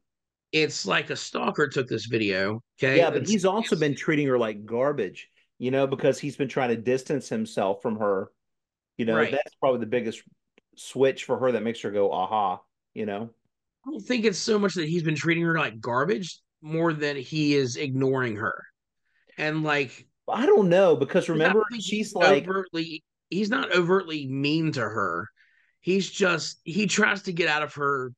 it's 0.53 0.87
like 0.87 1.11
a 1.11 1.17
stalker 1.17 1.69
took 1.69 1.89
this 1.89 2.07
video. 2.07 2.63
Okay. 2.79 2.99
Yeah, 2.99 3.11
but 3.11 3.23
it's, 3.23 3.31
he's 3.31 3.45
also 3.45 3.77
been 3.77 3.95
treating 3.95 4.27
her 4.27 4.39
like 4.39 4.65
garbage, 4.65 5.29
you 5.59 5.71
know, 5.71 5.87
because 5.87 6.19
he's 6.19 6.37
been 6.37 6.49
trying 6.49 6.71
to 6.71 6.77
distance 6.77 7.29
himself 7.29 7.83
from 7.83 7.99
her. 7.99 8.31
You 8.97 9.07
know, 9.07 9.17
right. 9.17 9.31
that's 9.31 9.55
probably 9.57 9.81
the 9.81 9.87
biggest 9.87 10.23
switch 10.77 11.25
for 11.25 11.39
her 11.39 11.53
that 11.53 11.63
makes 11.63 11.81
her 11.83 11.91
go, 11.91 12.13
aha, 12.13 12.61
you 12.95 13.07
know. 13.07 13.31
I 13.87 13.91
don't 13.91 14.01
think 14.01 14.25
it's 14.25 14.39
so 14.39 14.59
much 14.59 14.75
that 14.75 14.89
he's 14.89 15.03
been 15.03 15.15
treating 15.15 15.45
her 15.45 15.57
like 15.57 15.81
garbage 15.81 16.39
more 16.63 16.93
than 16.93 17.17
he 17.17 17.55
is 17.55 17.77
ignoring 17.77 18.37
her. 18.37 18.65
And 19.39 19.63
like 19.63 20.07
I 20.29 20.47
don't 20.47 20.69
know, 20.69 20.97
because 20.97 21.29
remember 21.29 21.65
she's 21.79 22.15
like 22.15 22.45
overtly 22.45 23.05
he's 23.31 23.51
not 23.51 23.75
overtly 23.75 24.27
mean 24.27 24.73
to 24.73 24.81
her. 24.81 25.29
He's 25.81 26.11
just 26.11 26.61
he 26.65 26.87
tries 26.87 27.23
to 27.23 27.33
get 27.33 27.49
out 27.49 27.63
of 27.63 27.75
her 27.75 28.13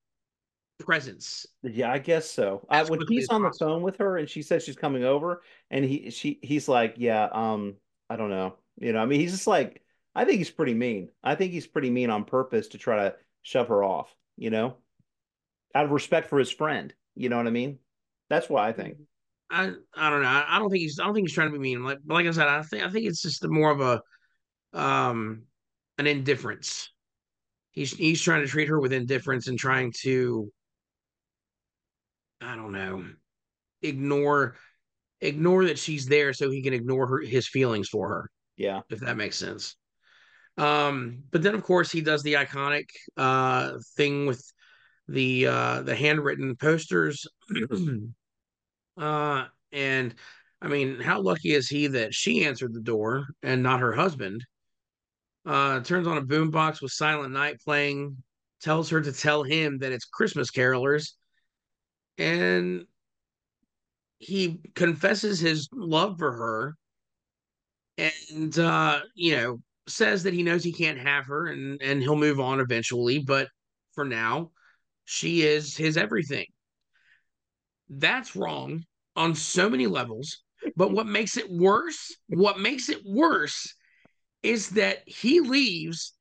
presence. 0.81 1.47
Yeah, 1.63 1.93
I 1.93 1.99
guess 1.99 2.29
so. 2.29 2.67
I, 2.69 2.83
when 2.85 3.01
he's 3.09 3.29
on 3.29 3.43
the 3.43 3.53
phone 3.59 3.83
with 3.83 3.99
her 3.99 4.17
and 4.17 4.29
she 4.29 4.43
says 4.43 4.65
she's 4.65 4.77
coming 4.77 5.05
over, 5.05 5.43
and 5.71 5.85
he 5.85 6.11
she 6.11 6.39
he's 6.43 6.69
like, 6.69 6.95
yeah, 6.97 7.29
um, 7.33 7.77
I 8.11 8.17
don't 8.17 8.31
know, 8.31 8.57
you 8.79 8.93
know, 8.93 8.99
I 8.99 9.07
mean, 9.07 9.21
he's 9.21 9.33
just 9.33 9.47
like, 9.47 9.83
I 10.15 10.25
think 10.25 10.39
he's 10.39 10.51
pretty 10.51 10.75
mean. 10.75 11.09
I 11.23 11.35
think 11.35 11.53
he's 11.53 11.67
pretty 11.67 11.91
mean 11.91 12.11
on 12.11 12.25
purpose 12.25 12.69
to 12.69 12.79
try 12.79 12.97
to 12.97 13.15
shove 13.43 13.69
her 13.69 13.85
off, 13.85 14.15
you 14.37 14.51
know, 14.51 14.77
out 15.75 15.85
of 15.85 15.93
respect 15.93 16.29
for 16.29 16.39
his 16.39 16.51
friend. 16.51 16.93
You 17.15 17.29
know 17.29 17.37
what 17.37 17.47
I 17.47 17.51
mean? 17.51 17.79
That's 18.33 18.49
what 18.49 18.65
I 18.65 18.73
think. 18.73 18.97
I 19.51 19.73
I 19.95 20.09
don't 20.09 20.23
know. 20.23 20.29
I, 20.29 20.47
I 20.49 20.59
don't 20.59 20.71
think 20.71 20.81
he's 20.81 20.99
I 20.99 21.05
don't 21.05 21.13
think 21.13 21.29
he's 21.29 21.35
trying 21.35 21.49
to 21.49 21.53
be 21.53 21.59
mean. 21.59 21.85
Like 21.85 21.99
like 22.07 22.27
I 22.27 22.31
said, 22.31 22.49
I 22.49 22.63
think 22.63 22.83
I 22.83 22.89
think 22.89 23.05
it's 23.05 23.21
just 23.21 23.47
more 23.47 23.71
of 23.71 23.83
a 23.83 24.01
um 24.73 25.43
an 25.99 26.07
indifference. 26.07 26.89
He's 27.73 27.93
he's 27.93 28.23
trying 28.23 28.41
to 28.41 28.49
treat 28.49 28.69
her 28.69 28.81
with 28.81 28.95
indifference 28.95 29.49
and 29.49 29.59
trying 29.59 29.93
to 30.01 30.51
I 32.41 32.57
don't 32.57 32.73
know, 32.73 33.05
ignore 33.83 34.57
ignore 35.21 35.67
that 35.67 35.79
she's 35.79 36.07
there 36.07 36.33
so 36.33 36.51
he 36.51 36.63
can 36.63 36.73
ignore 36.73 37.07
her 37.07 37.21
his 37.21 37.47
feelings 37.47 37.91
for 37.91 38.09
her. 38.09 38.31
Yeah. 38.57 38.81
If 38.89 39.01
that 39.01 39.19
makes 39.19 39.37
sense. 39.37 39.77
Um, 40.57 41.25
but 41.31 41.43
then 41.43 41.55
of 41.55 41.65
course 41.65 41.93
he 41.93 42.01
does 42.01 42.23
the 42.23 42.35
iconic 42.35 42.87
uh 43.19 43.73
thing 43.95 44.25
with 44.25 44.43
the 45.09 45.47
uh 45.47 45.83
the 45.83 45.95
handwritten 45.95 46.57
posters. 46.57 47.27
uh 48.97 49.47
and 49.73 50.15
I 50.61 50.69
mean, 50.69 51.01
how 51.01 51.21
lucky 51.21 51.53
is 51.55 51.69
he 51.69 51.89
that 51.89 52.15
she 52.15 52.45
answered 52.45 52.73
the 52.73 52.81
door 52.81 53.27
and 53.43 53.63
not 53.63 53.81
her 53.81 53.93
husband? 53.93 54.45
Uh 55.45 55.81
turns 55.81 56.07
on 56.07 56.19
a 56.19 56.23
boombox 56.23 56.81
with 56.81 56.93
Silent 56.93 57.33
Night 57.33 57.61
playing, 57.65 58.23
tells 58.61 58.91
her 58.91 59.01
to 59.01 59.13
tell 59.13 59.43
him 59.43 59.79
that 59.79 59.93
it's 59.93 60.05
Christmas 60.05 60.51
carolers 60.51 61.13
and 62.19 62.87
he 64.19 64.61
confesses 64.75 65.41
his 65.41 65.69
love 65.73 66.17
for 66.19 66.33
her 66.33 66.77
and 67.99 68.59
uh 68.59 69.01
you 69.15 69.37
know 69.37 69.61
says 69.89 70.23
that 70.23 70.33
he 70.33 70.43
knows 70.43 70.63
he 70.63 70.73
can't 70.73 70.99
have 70.99 71.27
her 71.27 71.47
and 71.49 71.81
and 71.83 72.01
he'll 72.01 72.17
move 72.17 72.41
on 72.41 72.61
eventually 72.61 73.19
but 73.19 73.49
for 73.95 74.05
now 74.05 74.51
she 75.05 75.43
is 75.43 75.77
his 75.77 75.97
everything 75.97 76.47
that's 77.99 78.37
wrong 78.37 78.83
on 79.17 79.35
so 79.35 79.69
many 79.69 79.87
levels 79.87 80.43
but 80.77 80.93
what 80.93 81.07
makes 81.07 81.37
it 81.37 81.51
worse 81.51 82.15
what 82.29 82.59
makes 82.59 82.89
it 82.89 83.01
worse 83.05 83.75
is 84.43 84.71
that 84.71 84.99
he 85.07 85.41
leaves 85.41 86.15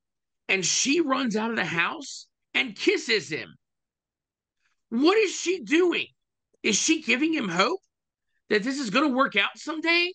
and 0.50 0.66
she 0.66 1.00
runs 1.00 1.36
out 1.36 1.50
of 1.50 1.56
the 1.56 1.66
house 1.66 2.28
and 2.54 2.76
kisses 2.76 3.30
him 3.30 3.56
what 4.92 5.18
is 5.18 5.34
she 5.34 5.62
doing? 5.62 6.08
Is 6.64 6.76
she 6.76 7.02
giving 7.02 7.34
him 7.34 7.48
hope 7.48 7.80
that 8.50 8.62
this 8.62 8.78
is 8.78 8.90
going 8.90 9.10
to 9.10 9.16
work 9.16 9.38
out 9.38 9.52
someday? 9.56 10.12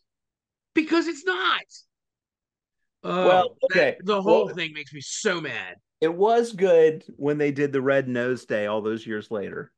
Because 0.75 1.09
it's 1.09 1.25
not. 1.25 1.63
Uh, 3.03 3.25
well, 3.27 3.57
okay. 3.65 3.97
That, 3.99 4.07
the 4.07 4.23
whole 4.23 4.47
well, 4.47 4.55
thing 4.55 4.75
makes 4.75 4.93
me 4.93 5.01
so 5.01 5.41
mad. 5.41 5.77
It 6.03 6.13
was 6.15 6.53
good 6.53 7.05
when 7.17 7.39
they 7.39 7.53
did 7.53 7.73
the 7.73 7.81
Red 7.81 8.07
Nose 8.07 8.45
Day 8.45 8.67
all 8.67 8.83
those 8.83 9.07
years 9.07 9.31
later. 9.31 9.73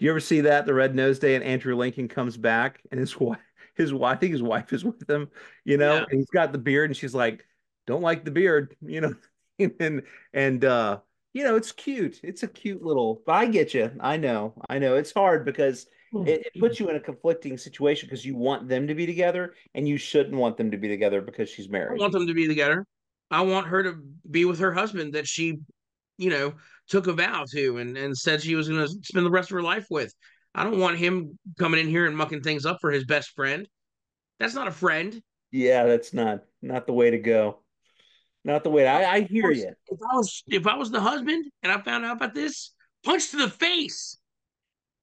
Do 0.00 0.06
you 0.06 0.12
ever 0.12 0.20
see 0.20 0.40
that 0.40 0.64
the 0.64 0.72
Red 0.72 0.94
Nose 0.94 1.18
Day 1.18 1.34
and 1.34 1.44
Andrew 1.44 1.76
Lincoln 1.76 2.08
comes 2.08 2.38
back 2.38 2.80
and 2.90 2.98
his 2.98 3.20
wife, 3.20 3.38
his 3.76 3.92
wife, 3.92 4.16
I 4.16 4.18
think 4.18 4.32
his 4.32 4.42
wife 4.42 4.72
is 4.72 4.82
with 4.82 5.08
him, 5.08 5.28
you 5.64 5.76
know, 5.76 5.96
yeah. 5.96 6.04
and 6.08 6.18
he's 6.18 6.30
got 6.30 6.52
the 6.52 6.58
beard 6.58 6.88
and 6.88 6.96
she's 6.96 7.14
like, 7.14 7.44
"Don't 7.86 8.00
like 8.00 8.24
the 8.24 8.30
beard," 8.30 8.74
you 8.82 9.02
know, 9.02 9.14
and 9.78 10.02
and 10.32 10.64
uh 10.64 11.00
you 11.32 11.44
know, 11.44 11.54
it's 11.54 11.70
cute. 11.70 12.18
It's 12.24 12.42
a 12.42 12.48
cute 12.48 12.82
little. 12.82 13.22
I 13.28 13.46
get 13.46 13.72
you. 13.72 13.92
I 14.00 14.16
know. 14.16 14.54
I 14.68 14.80
know. 14.80 14.96
It's 14.96 15.12
hard 15.12 15.44
because 15.44 15.86
hmm. 16.10 16.26
it, 16.26 16.46
it 16.46 16.58
puts 16.58 16.80
you 16.80 16.88
in 16.88 16.96
a 16.96 17.00
conflicting 17.00 17.56
situation 17.56 18.08
because 18.08 18.24
you 18.24 18.34
want 18.34 18.68
them 18.68 18.88
to 18.88 18.96
be 18.96 19.06
together 19.06 19.54
and 19.74 19.86
you 19.86 19.96
shouldn't 19.96 20.34
want 20.34 20.56
them 20.56 20.72
to 20.72 20.76
be 20.76 20.88
together 20.88 21.20
because 21.20 21.48
she's 21.48 21.68
married. 21.68 22.00
I 22.00 22.02
want 22.02 22.14
them 22.14 22.26
to 22.26 22.34
be 22.34 22.48
together. 22.48 22.84
I 23.30 23.42
want 23.42 23.68
her 23.68 23.82
to 23.84 24.02
be 24.28 24.44
with 24.44 24.58
her 24.58 24.72
husband 24.72 25.12
that 25.12 25.28
she, 25.28 25.58
you 26.18 26.30
know, 26.30 26.54
took 26.90 27.06
a 27.06 27.12
vow 27.12 27.44
to 27.52 27.78
and, 27.78 27.96
and 27.96 28.16
said 28.16 28.42
she 28.42 28.56
was 28.56 28.68
going 28.68 28.86
to 28.86 28.92
spend 29.02 29.24
the 29.24 29.30
rest 29.30 29.50
of 29.50 29.54
her 29.54 29.62
life 29.62 29.86
with. 29.88 30.12
I 30.54 30.64
don't 30.64 30.80
want 30.80 30.98
him 30.98 31.38
coming 31.58 31.80
in 31.80 31.88
here 31.88 32.06
and 32.06 32.16
mucking 32.16 32.42
things 32.42 32.66
up 32.66 32.78
for 32.80 32.90
his 32.90 33.04
best 33.04 33.30
friend. 33.30 33.66
That's 34.38 34.54
not 34.54 34.68
a 34.68 34.72
friend. 34.72 35.22
Yeah, 35.52 35.84
that's 35.84 36.12
not 36.12 36.40
not 36.62 36.86
the 36.86 36.92
way 36.92 37.10
to 37.10 37.18
go. 37.18 37.62
Not 38.44 38.64
the 38.64 38.70
way 38.70 38.86
I, 38.86 39.16
I 39.16 39.20
hear 39.20 39.50
you. 39.50 39.72
If 39.88 39.98
I 40.02 40.16
was 40.16 40.42
if 40.46 40.66
I 40.66 40.76
was 40.76 40.90
the 40.90 41.00
husband 41.00 41.46
and 41.62 41.72
I 41.72 41.80
found 41.80 42.04
out 42.04 42.16
about 42.16 42.34
this, 42.34 42.72
punch 43.04 43.30
to 43.30 43.36
the 43.36 43.50
face. 43.50 44.18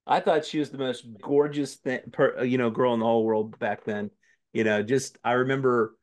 I 0.06 0.20
thought 0.20 0.44
she 0.44 0.58
was 0.58 0.70
the 0.70 0.78
most 0.78 1.06
gorgeous 1.20 1.76
thing, 1.76 2.00
per, 2.10 2.42
you 2.42 2.56
know, 2.56 2.70
girl 2.70 2.94
in 2.94 3.00
the 3.00 3.06
whole 3.06 3.24
world 3.24 3.58
back 3.58 3.84
then. 3.84 4.10
You 4.52 4.64
know, 4.64 4.82
just 4.82 5.18
I 5.22 5.32
remember, 5.32 5.94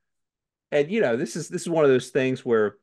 and 0.72 0.90
you 0.90 1.02
know, 1.02 1.18
this 1.18 1.36
is 1.36 1.50
this 1.50 1.64
is 1.64 1.70
one 1.70 1.84
of 1.84 1.90
those 1.90 2.10
things 2.10 2.46
where 2.46 2.78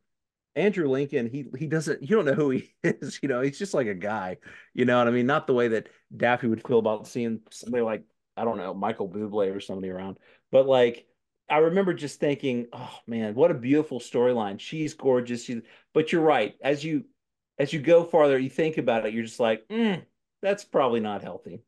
Andrew 0.54 0.88
Lincoln, 0.88 1.28
he 1.30 1.46
he 1.58 1.66
doesn't, 1.66 2.02
you 2.02 2.16
don't 2.16 2.24
know 2.24 2.34
who 2.34 2.50
he 2.50 2.74
is. 2.82 3.18
You 3.22 3.28
know, 3.28 3.40
he's 3.40 3.58
just 3.58 3.74
like 3.74 3.86
a 3.86 3.94
guy. 3.94 4.36
You 4.74 4.84
know 4.84 4.98
what 4.98 5.08
I 5.08 5.10
mean? 5.10 5.26
Not 5.26 5.46
the 5.46 5.54
way 5.54 5.68
that 5.68 5.88
Daffy 6.14 6.46
would 6.46 6.66
feel 6.66 6.78
about 6.78 7.06
seeing 7.06 7.40
somebody 7.50 7.82
like 7.82 8.04
I 8.36 8.44
don't 8.44 8.58
know 8.58 8.74
Michael 8.74 9.08
Bublé 9.08 9.54
or 9.54 9.60
somebody 9.60 9.90
around, 9.90 10.18
but 10.50 10.66
like 10.66 11.06
I 11.48 11.58
remember 11.58 11.92
just 11.94 12.20
thinking, 12.20 12.66
oh 12.72 12.98
man, 13.06 13.34
what 13.34 13.50
a 13.50 13.54
beautiful 13.54 14.00
storyline. 14.00 14.58
She's 14.58 14.94
gorgeous. 14.94 15.44
She, 15.44 15.62
but 15.92 16.12
you're 16.12 16.22
right. 16.22 16.54
As 16.62 16.84
you 16.84 17.04
as 17.58 17.72
you 17.72 17.80
go 17.80 18.04
farther, 18.04 18.38
you 18.38 18.50
think 18.50 18.78
about 18.78 19.06
it, 19.06 19.12
you're 19.12 19.24
just 19.24 19.40
like, 19.40 19.66
mm, 19.68 20.02
that's 20.40 20.64
probably 20.64 21.00
not 21.00 21.22
healthy. 21.22 21.62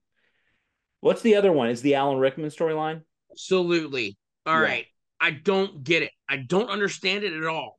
What's 1.01 1.23
the 1.23 1.37
other 1.37 1.53
one? 1.53 1.69
Is 1.69 1.83
the 1.83 1.97
Alan 1.97 2.19
Rickman 2.19 2.49
storyline? 2.49 3.03
Absolutely. 3.31 4.17
All 4.47 4.55
yeah. 4.55 4.67
right. 4.67 4.87
I 5.21 5.31
don't 5.31 5.85
get 5.85 6.03
it. 6.03 6.11
I 6.29 6.39
don't 6.39 6.71
understand 6.71 7.25
it 7.25 7.35
at 7.35 7.47
all. 7.47 7.79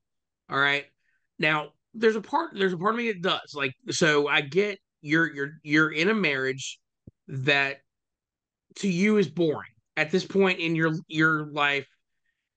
All 0.49 0.59
right. 0.59 0.85
Now, 1.39 1.69
there's 1.95 2.15
a 2.15 2.21
part 2.21 2.51
there's 2.53 2.73
a 2.73 2.77
part 2.77 2.93
of 2.93 2.97
me 2.97 3.11
that 3.11 3.21
does 3.21 3.53
like 3.55 3.73
so 3.89 4.27
I 4.27 4.41
get 4.41 4.79
you're 5.01 5.33
you're 5.33 5.51
you're 5.63 5.91
in 5.91 6.09
a 6.09 6.13
marriage 6.13 6.79
that 7.27 7.77
to 8.77 8.89
you 8.89 9.17
is 9.17 9.29
boring. 9.29 9.71
At 9.97 10.11
this 10.11 10.25
point 10.25 10.59
in 10.59 10.75
your 10.75 10.93
your 11.07 11.47
life 11.51 11.87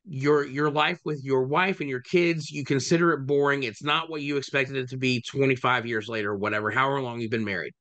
your 0.04 0.44
your 0.44 0.70
life 0.70 0.98
with 1.04 1.22
your 1.22 1.44
wife 1.44 1.80
and 1.80 1.88
your 1.88 2.00
kids 2.00 2.50
you 2.50 2.64
consider 2.64 3.12
it 3.12 3.26
boring. 3.26 3.62
It's 3.62 3.82
not 3.82 4.10
what 4.10 4.22
you 4.22 4.36
expected 4.36 4.76
it 4.76 4.90
to 4.90 4.96
be 4.96 5.22
25 5.22 5.86
years 5.86 6.08
later 6.08 6.34
whatever 6.34 6.70
however 6.70 7.00
long 7.00 7.20
you've 7.20 7.30
been 7.30 7.44
married. 7.44 7.72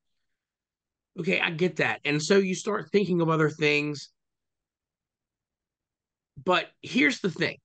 Okay 1.20 1.40
i 1.40 1.50
get 1.50 1.78
that. 1.78 2.02
And 2.06 2.22
so 2.22 2.38
you 2.38 2.54
start 2.54 2.92
thinking 2.92 3.22
of 3.22 3.30
other 3.30 3.50
things. 3.50 4.10
But 6.44 6.68
here's 6.84 7.20
the 7.20 7.32
thing. 7.32 7.58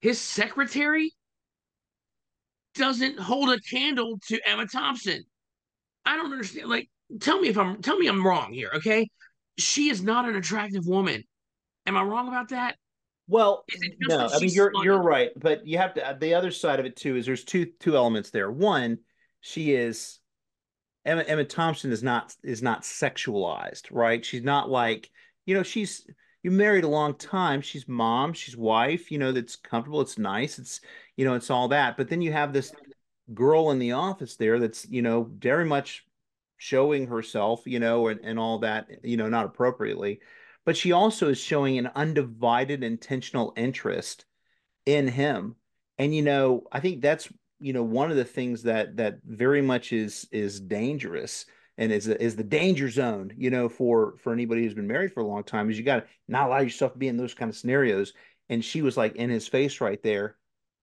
His 0.00 0.20
secretary 0.20 1.12
doesn't 2.74 3.18
hold 3.18 3.50
a 3.50 3.58
candle 3.60 4.18
to 4.26 4.40
emma 4.48 4.66
thompson 4.66 5.22
i 6.04 6.16
don't 6.16 6.32
understand 6.32 6.68
like 6.68 6.88
tell 7.20 7.40
me 7.40 7.48
if 7.48 7.58
i'm 7.58 7.80
tell 7.82 7.98
me 7.98 8.06
i'm 8.06 8.26
wrong 8.26 8.52
here 8.52 8.70
okay 8.74 9.08
she 9.58 9.88
is 9.88 10.02
not 10.02 10.28
an 10.28 10.36
attractive 10.36 10.86
woman 10.86 11.22
am 11.86 11.96
i 11.96 12.02
wrong 12.02 12.28
about 12.28 12.48
that 12.48 12.76
Well, 13.28 13.64
Is 13.72 13.80
it 13.82 13.92
just 14.00 14.18
no, 14.18 14.36
I 14.36 14.40
mean 14.40 14.50
you're 14.52 14.72
you're 14.84 15.02
right, 15.02 15.30
but 15.36 15.66
you 15.66 15.78
have 15.78 15.94
to 15.94 16.06
uh, 16.06 16.12
the 16.14 16.34
other 16.34 16.50
side 16.50 16.80
of 16.80 16.86
it 16.86 16.96
too 16.96 17.16
is 17.16 17.24
there's 17.26 17.44
two 17.44 17.66
two 17.78 17.96
elements 17.96 18.30
there. 18.30 18.50
One, 18.50 18.98
she 19.40 19.72
is 19.72 20.18
Emma 21.04 21.22
Emma 21.22 21.44
Thompson 21.44 21.92
is 21.92 22.02
not 22.02 22.34
is 22.42 22.62
not 22.62 22.82
sexualized, 22.82 23.88
right? 23.90 24.24
She's 24.24 24.42
not 24.42 24.70
like, 24.70 25.10
you 25.46 25.54
know, 25.54 25.62
she's 25.62 26.06
you 26.42 26.50
married 26.50 26.84
a 26.84 26.88
long 26.88 27.14
time. 27.14 27.60
She's 27.60 27.86
mom, 27.88 28.32
she's 28.32 28.56
wife, 28.56 29.10
you 29.10 29.18
know, 29.18 29.32
that's 29.32 29.56
comfortable, 29.56 30.00
it's 30.00 30.18
nice, 30.18 30.58
it's 30.58 30.80
you 31.16 31.24
know, 31.24 31.34
it's 31.34 31.50
all 31.50 31.68
that. 31.68 31.96
But 31.96 32.08
then 32.08 32.22
you 32.22 32.32
have 32.32 32.52
this 32.52 32.72
girl 33.32 33.70
in 33.70 33.78
the 33.78 33.92
office 33.92 34.36
there 34.36 34.58
that's, 34.58 34.88
you 34.88 35.02
know, 35.02 35.28
very 35.38 35.64
much 35.64 36.04
showing 36.56 37.06
herself, 37.06 37.62
you 37.66 37.80
know, 37.80 38.08
and, 38.08 38.20
and 38.24 38.38
all 38.38 38.60
that, 38.60 38.88
you 39.02 39.16
know, 39.16 39.28
not 39.28 39.46
appropriately. 39.46 40.20
But 40.64 40.76
she 40.76 40.92
also 40.92 41.28
is 41.28 41.38
showing 41.38 41.78
an 41.78 41.90
undivided 41.94 42.84
intentional 42.84 43.52
interest 43.56 44.24
in 44.86 45.08
him. 45.08 45.56
And 45.98 46.14
you 46.14 46.22
know, 46.22 46.64
I 46.72 46.80
think 46.80 47.00
that's 47.00 47.28
you 47.60 47.72
know 47.72 47.82
one 47.82 48.10
of 48.10 48.16
the 48.16 48.24
things 48.24 48.62
that 48.64 48.96
that 48.96 49.18
very 49.24 49.62
much 49.62 49.92
is 49.92 50.26
is 50.32 50.60
dangerous 50.60 51.46
and 51.78 51.92
is 51.92 52.08
is 52.08 52.36
the 52.36 52.44
danger 52.44 52.90
zone, 52.90 53.32
you 53.36 53.50
know, 53.50 53.68
for 53.68 54.14
for 54.18 54.32
anybody 54.32 54.62
who's 54.62 54.74
been 54.74 54.86
married 54.86 55.12
for 55.12 55.20
a 55.20 55.26
long 55.26 55.44
time 55.44 55.70
is 55.70 55.78
you 55.78 55.84
got 55.84 56.00
to 56.00 56.06
not 56.28 56.46
allow 56.46 56.60
yourself 56.60 56.92
to 56.92 56.98
be 56.98 57.08
in 57.08 57.16
those 57.16 57.34
kind 57.34 57.48
of 57.48 57.56
scenarios. 57.56 58.12
And 58.48 58.64
she 58.64 58.82
was 58.82 58.96
like 58.96 59.16
in 59.16 59.30
his 59.30 59.48
face 59.48 59.80
right 59.80 60.02
there. 60.02 60.36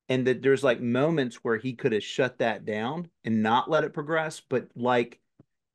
And 0.09 0.25
that 0.27 0.41
there's 0.41 0.63
like 0.63 0.81
moments 0.81 1.37
where 1.43 1.57
he 1.57 1.73
could 1.73 1.93
have 1.93 2.03
shut 2.03 2.39
that 2.39 2.65
down 2.65 3.09
and 3.23 3.43
not 3.43 3.69
let 3.69 3.83
it 3.83 3.93
progress, 3.93 4.41
but 4.41 4.67
like 4.75 5.19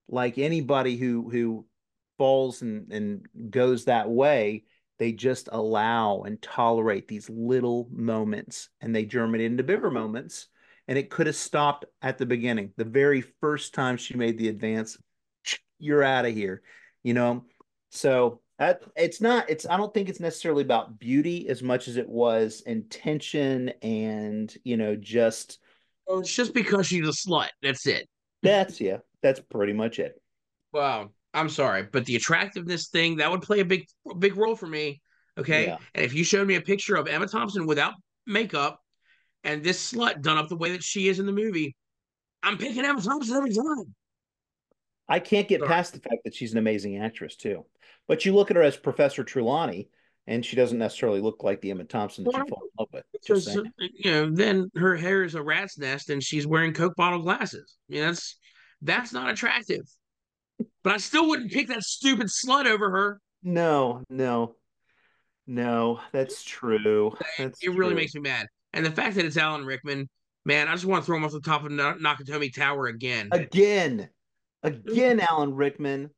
like 0.09 0.39
anybody 0.39 0.97
who 0.97 1.31
who 1.31 1.67
falls 2.19 2.61
and 2.63 2.93
and 2.93 3.27
goes 3.51 3.85
that 3.85 4.11
way, 4.11 4.65
they 4.99 5.13
just 5.13 5.49
allow 5.53 6.23
and 6.23 6.43
tolerate 6.43 7.09
these 7.09 7.31
little 7.31 7.89
moments 7.91 8.69
and 8.81 8.95
they 8.95 9.05
germinate 9.05 9.47
into 9.47 9.63
bigger 9.63 9.91
moments. 9.91 10.49
And 10.87 10.99
it 10.99 11.11
could 11.11 11.27
have 11.27 11.37
stopped 11.37 11.87
at 12.03 12.19
the 12.19 12.27
beginning. 12.27 12.73
The 12.77 12.85
very 12.85 13.23
first 13.23 13.73
time 13.73 13.97
she 13.97 14.17
made 14.17 14.37
the 14.37 14.49
advance, 14.49 14.99
you're 15.79 16.03
out 16.03 16.27
of 16.27 16.35
here, 16.35 16.63
you 17.03 17.15
know? 17.15 17.45
So 17.91 18.41
it's 18.59 19.21
not, 19.21 19.51
it's, 19.51 19.67
I 19.69 19.77
don't 19.77 19.93
think 19.93 20.09
it's 20.09 20.21
necessarily 20.21 20.63
about 20.63 20.99
beauty 20.99 21.49
as 21.49 21.63
much 21.63 21.89
as 21.89 21.97
it 21.97 22.09
was 22.09 22.63
intention 22.67 23.71
and, 23.83 24.55
you 24.65 24.77
know, 24.77 24.97
just 24.97 25.59
Oh, 26.07 26.21
it's 26.21 26.35
just 26.35 26.53
because 26.53 26.87
she's 26.87 27.07
a 27.09 27.13
slut. 27.13 27.49
That's 27.63 27.87
it. 27.87 28.09
that's, 28.43 28.81
yeah, 28.81 28.99
that's 29.23 29.41
pretty 29.41 29.73
much 29.73 29.99
it. 29.99 30.21
Wow. 30.73 31.11
I'm 31.33 31.49
sorry, 31.49 31.83
but 31.83 32.05
the 32.05 32.17
attractiveness 32.17 32.89
thing 32.89 33.17
that 33.17 33.31
would 33.31 33.43
play 33.43 33.61
a 33.61 33.65
big 33.65 33.87
big 34.19 34.37
role 34.37 34.55
for 34.55 34.67
me. 34.67 35.01
Okay. 35.37 35.67
Yeah. 35.67 35.79
And 35.95 36.05
if 36.05 36.15
you 36.15 36.23
showed 36.23 36.47
me 36.47 36.55
a 36.55 36.61
picture 36.61 36.95
of 36.95 37.09
Emma 37.09 37.27
Thompson 37.27 37.67
without 37.67 37.95
makeup 38.27 38.81
and 39.43 39.65
this 39.65 39.93
slut 39.93 40.23
done 40.23 40.39
up 40.39 40.49
the 40.49 40.57
way 40.57 40.73
that 40.73 40.85
she 40.85 41.09
is 41.09 41.19
in 41.19 41.27
the 41.27 41.33
movie, 41.33 41.75
I'm 42.43 42.57
picking 42.57 42.85
Emma 42.85 43.01
Thompson 43.01 43.37
every 43.37 43.53
time. 43.53 43.95
I 45.09 45.19
can't 45.21 45.49
get 45.49 45.61
Sorry. 45.61 45.69
past 45.69 45.93
the 45.93 46.01
fact 46.01 46.23
that 46.25 46.35
she's 46.35 46.53
an 46.53 46.59
amazing 46.59 46.99
actress 46.99 47.37
too. 47.37 47.65
But 48.09 48.25
you 48.25 48.35
look 48.35 48.51
at 48.51 48.57
her 48.57 48.63
as 48.63 48.77
Professor 48.77 49.25
Trelawney, 49.25 49.89
and 50.27 50.45
she 50.45 50.57
doesn't 50.57 50.79
necessarily 50.79 51.21
look 51.21 51.43
like 51.43 51.61
the 51.61 51.71
Emma 51.71 51.85
Thompson 51.85 52.25
that 52.25 52.35
you 52.35 52.45
fall 52.49 52.63
in 52.63 52.69
love 52.79 52.89
with. 52.93 53.05
Because 53.13 53.55
you 53.55 54.11
know, 54.11 54.31
then 54.31 54.71
her 54.77 54.97
hair 54.97 55.23
is 55.25 55.35
a 55.35 55.43
rat's 55.43 55.77
nest 55.79 56.09
and 56.11 56.23
she's 56.23 56.47
wearing 56.47 56.73
Coke 56.73 56.97
bottle 56.97 57.21
glasses. 57.21 57.77
I 57.91 57.93
mean, 57.93 58.03
that's 58.03 58.39
that's 58.83 59.13
not 59.13 59.31
attractive. 59.31 59.83
But 60.83 60.95
I 60.95 60.97
still 60.99 61.29
wouldn't 61.29 61.51
pick 61.53 61.69
that 61.69 61.83
stupid 61.83 62.29
slut 62.29 62.67
over 62.67 62.91
her. 62.91 63.21
No, 63.43 64.03
no, 64.09 64.55
no, 65.47 66.01
that's 66.13 66.43
true. 66.43 67.13
That's 67.39 67.63
It 67.63 67.69
really 67.71 67.91
true. 67.91 67.95
makes 67.97 68.15
me 68.15 68.23
mad. 68.23 68.47
And 68.73 68.85
the 68.85 68.91
fact 68.91 69.17
that 69.17 69.25
it's 69.25 69.37
Alan 69.37 69.65
Rickman, 69.67 70.09
man, 70.45 70.69
I 70.69 70.73
just 70.73 70.85
want 70.87 71.03
to 71.03 71.07
throw 71.07 71.17
him 71.17 71.25
off 71.25 71.33
the 71.33 71.41
top 71.41 71.65
of 71.65 71.71
Na- 71.73 71.95
Nakatomi 71.97 72.53
Tower 72.55 72.87
again. 72.87 73.29
again, 73.33 74.09
again, 74.65 75.19
mm-hmm. 75.19 75.27
Alan 75.31 75.55
Rickman. 75.55 76.11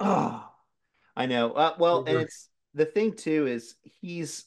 Oh, 0.00 0.46
I 1.14 1.26
know. 1.26 1.52
Uh, 1.52 1.74
well, 1.78 1.98
and 1.98 2.08
mm-hmm. 2.08 2.20
it's 2.20 2.48
the 2.74 2.84
thing 2.84 3.12
too 3.12 3.46
is 3.46 3.76
he's 3.82 4.44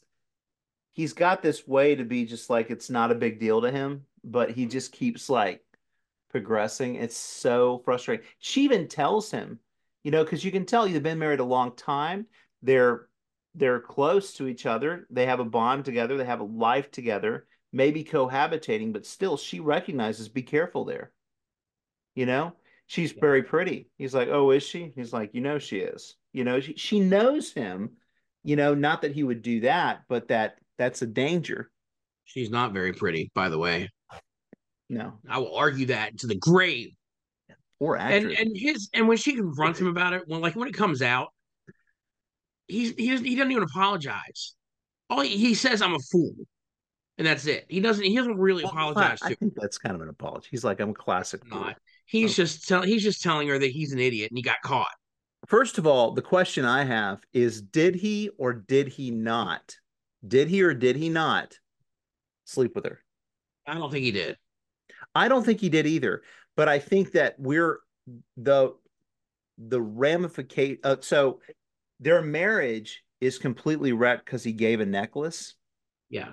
he's 0.92 1.14
got 1.14 1.42
this 1.42 1.68
way 1.68 1.96
to 1.96 2.04
be 2.04 2.26
just 2.26 2.50
like 2.50 2.70
it's 2.70 2.90
not 2.90 3.12
a 3.12 3.16
big 3.16 3.40
deal 3.40 3.62
to 3.62 3.72
him, 3.72 4.06
but 4.24 4.52
he 4.52 4.64
mm-hmm. 4.64 4.72
just 4.72 4.92
keeps 4.92 5.30
like 5.30 5.64
progressing. 6.30 6.96
It's 6.96 7.18
so 7.18 7.82
frustrating. 7.86 8.26
She 8.40 8.64
even 8.64 8.88
tells 8.88 9.32
him, 9.32 9.60
you 10.04 10.12
know, 10.12 10.24
because 10.24 10.44
you 10.44 10.52
can 10.52 10.66
tell 10.66 10.88
you've 10.88 11.04
been 11.04 11.20
married 11.20 11.40
a 11.40 11.46
long 11.46 11.76
time. 11.76 12.26
They're 12.62 13.08
they're 13.56 13.80
close 13.80 14.34
to 14.34 14.48
each 14.48 14.66
other. 14.66 15.08
They 15.10 15.26
have 15.26 15.40
a 15.40 15.46
bond 15.46 15.86
together. 15.86 16.18
They 16.18 16.26
have 16.26 16.40
a 16.40 16.44
life 16.46 16.92
together, 16.92 17.48
maybe 17.74 18.04
cohabitating, 18.04 18.94
but 18.94 19.06
still, 19.06 19.38
she 19.38 19.60
recognizes, 19.60 20.30
be 20.30 20.44
careful 20.44 20.86
there. 20.86 21.12
You 22.16 22.26
know, 22.26 22.54
she's 22.90 23.12
very 23.14 23.44
pretty. 23.44 23.88
He's 23.98 24.14
like, 24.16 24.30
oh, 24.30 24.52
is 24.52 24.64
she? 24.64 24.92
He's 24.96 25.14
like, 25.14 25.30
you 25.34 25.42
know, 25.42 25.60
she 25.60 25.78
is. 25.80 26.16
You 26.34 26.44
know, 26.44 26.60
she, 26.60 26.74
she 26.76 27.00
knows 27.00 27.54
him. 27.54 27.92
You 28.44 28.56
know, 28.56 28.74
not 28.74 29.04
that 29.04 29.14
he 29.14 29.24
would 29.24 29.42
do 29.44 29.62
that, 29.62 30.02
but 30.10 30.30
that 30.30 30.58
that's 30.78 31.02
a 31.02 31.08
danger. 31.08 31.70
She's 32.26 32.50
not 32.50 32.74
very 32.74 32.94
pretty, 32.94 33.32
by 33.36 33.50
the 33.50 33.58
way. 33.60 33.90
No, 34.90 35.20
I 35.30 35.38
will 35.40 35.56
argue 35.56 35.88
that 35.88 36.18
to 36.20 36.28
the 36.28 36.36
grave. 36.36 36.90
poor 37.80 37.96
And 38.10 38.32
actress. 38.32 38.40
and 38.40 38.52
his 38.58 38.90
and 38.94 39.08
when 39.08 39.18
she 39.18 39.36
confronts 39.36 39.80
him 39.80 39.88
about 39.88 40.14
it, 40.14 40.24
when 40.28 40.42
like 40.42 40.56
when 40.56 40.68
it 40.68 40.74
comes 40.74 41.02
out, 41.02 41.30
he's 42.68 42.94
he 42.96 43.10
doesn't 43.12 43.26
he 43.26 43.36
doesn't 43.36 43.52
even 43.52 43.64
apologize. 43.64 44.56
All 45.10 45.22
he, 45.22 45.38
he 45.38 45.54
says, 45.56 45.82
"I'm 45.82 45.94
a 45.94 46.00
fool," 46.00 46.34
and 47.18 47.28
that's 47.28 47.46
it. 47.46 47.66
He 47.70 47.80
doesn't 47.82 48.04
he 48.04 48.16
doesn't 48.16 48.38
really 48.38 48.64
Well, 48.64 48.72
apologize 48.74 49.20
I 49.22 49.30
to 49.30 49.36
think 49.36 49.54
that's 49.56 49.78
kind 49.78 49.96
of 49.96 50.02
an 50.02 50.10
apology. 50.10 50.48
He's 50.52 50.64
like, 50.64 50.80
I'm 50.80 50.90
a 50.92 50.94
classic 50.94 51.46
fool. 51.46 51.62
Not. 51.62 51.78
He's 52.10 52.36
just 52.36 52.68
telling 52.68 52.90
he's 52.90 53.04
just 53.04 53.22
telling 53.22 53.48
her 53.48 53.60
that 53.60 53.72
he's 53.72 53.94
an 53.94 54.00
idiot 54.00 54.32
and 54.32 54.38
he 54.38 54.42
got 54.42 54.62
caught. 54.64 54.88
First 55.48 55.78
of 55.78 55.88
all, 55.88 56.12
the 56.14 56.22
question 56.22 56.66
I 56.66 56.84
have 56.84 57.22
is 57.34 57.62
did 57.62 57.96
he 57.96 58.30
or 58.38 58.54
did 58.54 58.88
he 58.88 59.12
not? 59.12 59.76
Did 60.28 60.48
he 60.50 60.64
or 60.64 60.74
did 60.74 60.96
he 60.96 61.10
not 61.10 61.54
sleep 62.46 62.76
with 62.76 62.86
her? 62.86 63.00
I 63.66 63.76
don't 63.76 63.92
think 63.92 64.04
he 64.06 64.12
did. 64.12 64.38
I 65.14 65.28
don't 65.28 65.44
think 65.46 65.60
he 65.60 65.70
did 65.70 65.86
either, 65.88 66.24
but 66.58 66.68
I 66.68 66.80
think 66.80 67.12
that 67.14 67.36
we're 67.38 67.80
the 68.38 68.74
the 69.58 69.82
ramification 69.82 70.80
uh, 70.84 70.96
so 71.02 71.42
their 72.00 72.22
marriage 72.22 73.04
is 73.22 73.38
completely 73.38 73.92
wrecked 73.92 74.26
because 74.26 74.44
he 74.44 74.54
gave 74.54 74.80
a 74.80 74.86
necklace 74.86 75.56
Yeah. 76.10 76.30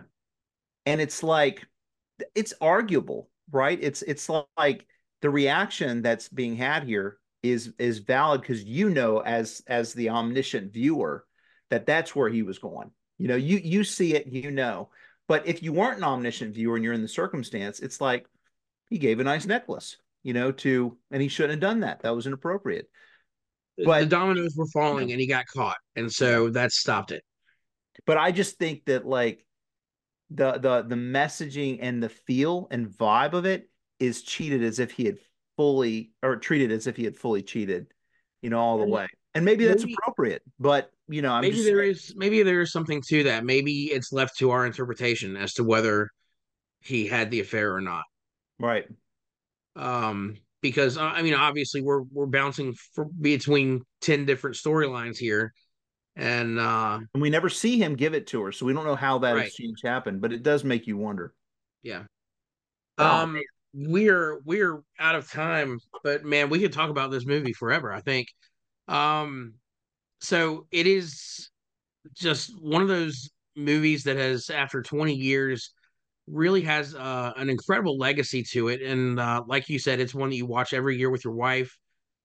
and 0.86 1.00
it's 1.00 1.22
like 1.22 1.66
it's 2.34 2.54
arguable 2.60 3.28
right 3.50 3.78
it's 3.82 4.02
it's 4.02 4.28
like 4.56 4.86
the 5.22 5.31
reaction 5.31 6.02
that's 6.02 6.29
being 6.29 6.57
had 6.57 6.85
here 6.85 7.18
is 7.42 7.72
is 7.79 7.98
valid 7.98 8.40
because 8.40 8.64
you 8.64 8.90
know 8.90 9.20
as 9.20 9.62
as 9.66 9.92
the 9.92 10.11
omniscient 10.11 10.72
viewer 10.72 11.24
that 11.70 11.87
that's 11.87 12.14
where 12.14 12.29
he 12.29 12.42
was 12.42 12.59
going. 12.59 12.90
You 13.18 13.29
know 13.29 13.37
you 13.37 13.59
you 13.59 13.85
see 13.85 14.14
it 14.14 14.26
you 14.26 14.50
know. 14.50 14.90
But 15.29 15.46
if 15.46 15.62
you 15.62 15.72
weren't 15.72 15.98
an 15.98 16.05
omniscient 16.05 16.55
viewer 16.55 16.76
and 16.76 16.85
you're 16.85 16.92
in 16.92 17.02
the 17.02 17.09
circumstance 17.09 17.81
it's 17.81 18.00
like 18.00 18.26
he 18.90 18.98
gave 18.98 19.18
a 19.20 19.24
nice 19.24 19.46
necklace 19.46 19.96
you 20.22 20.33
know 20.33 20.52
to 20.52 20.96
and 21.11 21.20
he 21.22 21.29
shouldn't 21.29 21.52
have 21.52 21.61
done 21.61 21.81
that. 21.81 22.00
That 22.02 22.14
was 22.14 22.26
inappropriate. 22.26 22.88
But- 23.85 24.00
the 24.00 24.07
dominoes 24.07 24.55
were 24.57 24.66
falling 24.72 25.12
and 25.12 25.20
he 25.20 25.26
got 25.26 25.46
caught, 25.46 25.76
and 25.96 26.11
so 26.12 26.48
that 26.50 26.72
stopped 26.72 27.12
it. 27.12 27.22
but 28.07 28.16
I 28.16 28.33
just 28.33 28.59
think 28.59 28.85
that 28.87 29.07
like 29.07 29.44
the 30.31 30.52
the 30.52 30.83
the 30.83 30.96
messaging 30.96 31.79
and 31.81 32.02
the 32.02 32.09
feel 32.09 32.66
and 32.70 32.88
vibe 32.88 33.33
of 33.35 33.44
it 33.44 33.68
is 33.98 34.22
cheated 34.22 34.62
as 34.62 34.78
if 34.78 34.90
he 34.90 35.04
had 35.04 35.18
fully 35.56 36.12
or 36.22 36.37
treated 36.37 36.70
as 36.72 36.87
if 36.87 36.96
he 36.96 37.04
had 37.04 37.16
fully 37.16 37.42
cheated, 37.42 37.87
you 38.42 38.50
know, 38.50 38.61
all 38.61 38.78
the 38.78 38.87
way. 38.87 39.06
And 39.35 39.44
maybe 39.44 39.66
that's 39.66 39.82
maybe- 39.82 39.96
appropriate, 40.02 40.42
but 40.59 40.90
you 41.09 41.22
know, 41.22 41.32
I'm 41.32 41.42
maybe 41.42 41.62
there 41.62 41.78
saying- 41.78 41.90
is 41.90 42.14
maybe 42.16 42.42
there 42.42 42.61
is 42.61 42.72
something 42.72 43.02
to 43.09 43.24
that. 43.24 43.44
Maybe 43.44 43.85
it's 43.85 44.12
left 44.12 44.38
to 44.38 44.50
our 44.50 44.66
interpretation 44.66 45.37
as 45.37 45.54
to 45.54 45.64
whether 45.64 46.11
he 46.80 47.06
had 47.06 47.30
the 47.30 47.40
affair 47.40 47.74
or 47.74 47.80
not. 47.80 48.04
Right. 48.59 48.87
Um, 49.76 50.37
because 50.62 50.96
uh, 50.96 51.02
I 51.02 51.22
mean, 51.22 51.35
obviously 51.35 51.82
we're 51.82 52.02
we're 52.02 52.26
bouncing 52.26 52.74
for, 52.94 53.04
between 53.04 53.82
ten 54.00 54.24
different 54.24 54.56
storylines 54.56 55.18
here, 55.18 55.52
and 56.16 56.59
uh, 56.59 56.98
and 57.12 57.22
we 57.22 57.30
never 57.30 57.48
see 57.48 57.78
him 57.78 57.94
give 57.94 58.14
it 58.14 58.26
to 58.28 58.42
her, 58.42 58.52
so 58.52 58.66
we 58.66 58.72
don't 58.72 58.85
know 58.85 58.96
how 58.96 59.18
that 59.18 59.35
right. 59.35 59.46
exchange 59.46 59.80
happened. 59.85 60.20
But 60.20 60.32
it 60.32 60.42
does 60.42 60.64
make 60.64 60.87
you 60.87 60.96
wonder. 60.96 61.35
Yeah. 61.82 62.04
Oh, 62.98 63.06
um, 63.06 63.35
man. 63.35 63.42
We're 63.76 64.40
we're 64.44 64.80
out 64.98 65.14
of 65.14 65.30
time, 65.30 65.78
but 66.02 66.24
man, 66.24 66.48
we 66.48 66.58
could 66.58 66.72
talk 66.72 66.88
about 66.88 67.10
this 67.10 67.26
movie 67.26 67.52
forever. 67.52 67.92
I 67.92 68.00
think. 68.00 68.28
Um, 68.88 69.54
so 70.20 70.66
it 70.70 70.86
is 70.86 71.50
just 72.14 72.52
one 72.60 72.82
of 72.82 72.88
those 72.88 73.28
movies 73.54 74.04
that 74.04 74.16
has, 74.16 74.48
after 74.50 74.82
20 74.82 75.14
years, 75.14 75.72
really 76.26 76.62
has 76.62 76.94
uh, 76.94 77.32
an 77.36 77.50
incredible 77.50 77.98
legacy 77.98 78.42
to 78.42 78.68
it. 78.68 78.82
And 78.82 79.20
uh, 79.20 79.42
like 79.46 79.68
you 79.68 79.78
said, 79.78 80.00
it's 80.00 80.14
one 80.14 80.30
that 80.30 80.36
you 80.36 80.46
watch 80.46 80.72
every 80.72 80.96
year 80.96 81.10
with 81.10 81.24
your 81.24 81.34
wife. 81.34 81.76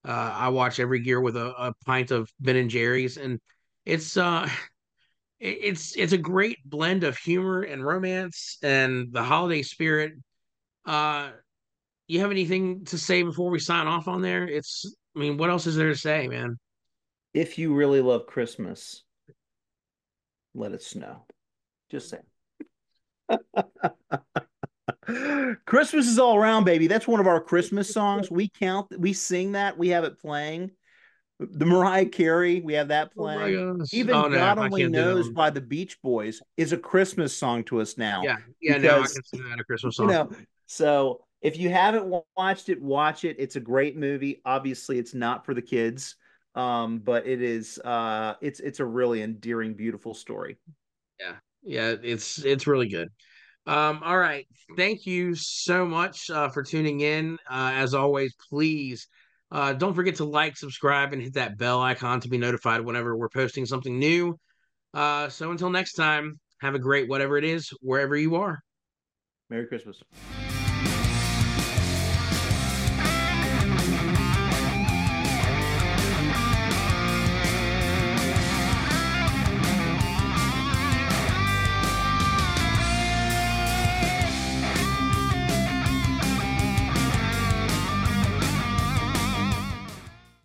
Uh, 0.06 0.32
I 0.34 0.48
watch 0.48 0.80
every 0.80 1.04
year 1.04 1.20
with 1.20 1.36
a, 1.36 1.52
a, 1.56 1.72
pint 1.86 2.10
of 2.10 2.28
Ben 2.40 2.56
and 2.56 2.70
Jerry's, 2.70 3.18
and 3.18 3.38
it's 3.84 4.16
uh, 4.16 4.48
it's 5.40 5.96
it's 5.96 6.12
a 6.12 6.18
great 6.18 6.58
blend 6.64 7.04
of 7.04 7.16
humor 7.18 7.62
and 7.62 7.84
romance 7.84 8.58
and 8.62 9.12
the 9.12 9.22
holiday 9.22 9.62
spirit. 9.62 10.14
Uh, 10.84 11.30
you 12.08 12.20
have 12.20 12.30
anything 12.30 12.84
to 12.86 12.98
say 12.98 13.22
before 13.22 13.50
we 13.50 13.58
sign 13.58 13.86
off 13.86 14.08
on 14.08 14.22
there? 14.22 14.46
It's 14.46 14.94
I 15.16 15.18
mean, 15.18 15.36
what 15.36 15.50
else 15.50 15.66
is 15.66 15.76
there 15.76 15.88
to 15.88 15.96
say, 15.96 16.28
man? 16.28 16.58
If 17.34 17.58
you 17.58 17.74
really 17.74 18.00
love 18.00 18.26
Christmas, 18.26 19.02
let 20.54 20.72
it 20.72 20.82
snow. 20.82 21.24
Just 21.90 22.10
saying. 22.10 22.22
Christmas 25.66 26.06
is 26.06 26.18
all 26.18 26.36
around, 26.36 26.64
baby. 26.64 26.86
That's 26.86 27.08
one 27.08 27.20
of 27.20 27.26
our 27.26 27.40
Christmas 27.40 27.92
songs. 27.92 28.30
We 28.30 28.48
count, 28.48 28.98
we 28.98 29.12
sing 29.12 29.52
that. 29.52 29.78
We 29.78 29.88
have 29.88 30.04
it 30.04 30.18
playing. 30.18 30.70
The 31.38 31.66
Mariah 31.66 32.06
Carey, 32.06 32.60
we 32.60 32.74
have 32.74 32.88
that 32.88 33.10
oh 33.16 33.22
playing. 33.22 33.80
Oh 33.80 33.84
Even 33.92 34.14
oh, 34.14 34.28
no, 34.28 34.36
God 34.36 34.58
Only 34.58 34.88
Knows 34.88 35.30
by 35.30 35.50
the 35.50 35.60
Beach 35.60 36.00
Boys 36.02 36.40
is 36.56 36.72
a 36.72 36.76
Christmas 36.76 37.36
song 37.36 37.64
to 37.64 37.80
us 37.80 37.98
now. 37.98 38.22
Yeah, 38.22 38.36
yeah, 38.60 38.78
because, 38.78 38.82
no, 38.82 38.98
I 38.98 39.06
can 39.06 39.24
see 39.24 39.50
that 39.50 39.60
a 39.60 39.64
Christmas 39.64 39.96
song. 39.96 40.08
You 40.08 40.14
know, 40.14 40.30
so 40.66 41.24
if 41.42 41.58
you 41.58 41.70
haven't 41.70 42.22
watched 42.36 42.68
it, 42.68 42.80
watch 42.80 43.24
it. 43.24 43.36
It's 43.38 43.56
a 43.56 43.60
great 43.60 43.96
movie. 43.96 44.40
Obviously, 44.44 44.98
it's 44.98 45.12
not 45.12 45.44
for 45.44 45.54
the 45.54 45.62
kids, 45.62 46.14
um, 46.54 47.00
but 47.00 47.26
it 47.26 47.42
is. 47.42 47.78
Uh, 47.78 48.34
it's 48.40 48.60
it's 48.60 48.80
a 48.80 48.84
really 48.84 49.22
endearing, 49.22 49.74
beautiful 49.74 50.14
story. 50.14 50.58
Yeah, 51.20 51.34
yeah, 51.62 51.94
it's 52.02 52.44
it's 52.44 52.66
really 52.66 52.88
good. 52.88 53.08
Um, 53.66 54.00
all 54.04 54.18
right, 54.18 54.46
thank 54.76 55.06
you 55.06 55.34
so 55.34 55.84
much 55.84 56.30
uh, 56.30 56.48
for 56.48 56.62
tuning 56.62 57.00
in. 57.00 57.38
Uh, 57.50 57.72
as 57.74 57.94
always, 57.94 58.34
please 58.48 59.08
uh, 59.50 59.72
don't 59.72 59.94
forget 59.94 60.16
to 60.16 60.24
like, 60.24 60.56
subscribe, 60.56 61.12
and 61.12 61.22
hit 61.22 61.34
that 61.34 61.58
bell 61.58 61.80
icon 61.80 62.20
to 62.20 62.28
be 62.28 62.38
notified 62.38 62.80
whenever 62.80 63.16
we're 63.16 63.28
posting 63.28 63.66
something 63.66 63.98
new. 63.98 64.38
Uh, 64.94 65.28
so 65.28 65.50
until 65.50 65.70
next 65.70 65.94
time, 65.94 66.38
have 66.60 66.74
a 66.74 66.78
great 66.78 67.08
whatever 67.08 67.36
it 67.36 67.44
is 67.44 67.70
wherever 67.80 68.16
you 68.16 68.36
are. 68.36 68.60
Merry 69.50 69.66
Christmas. 69.66 70.02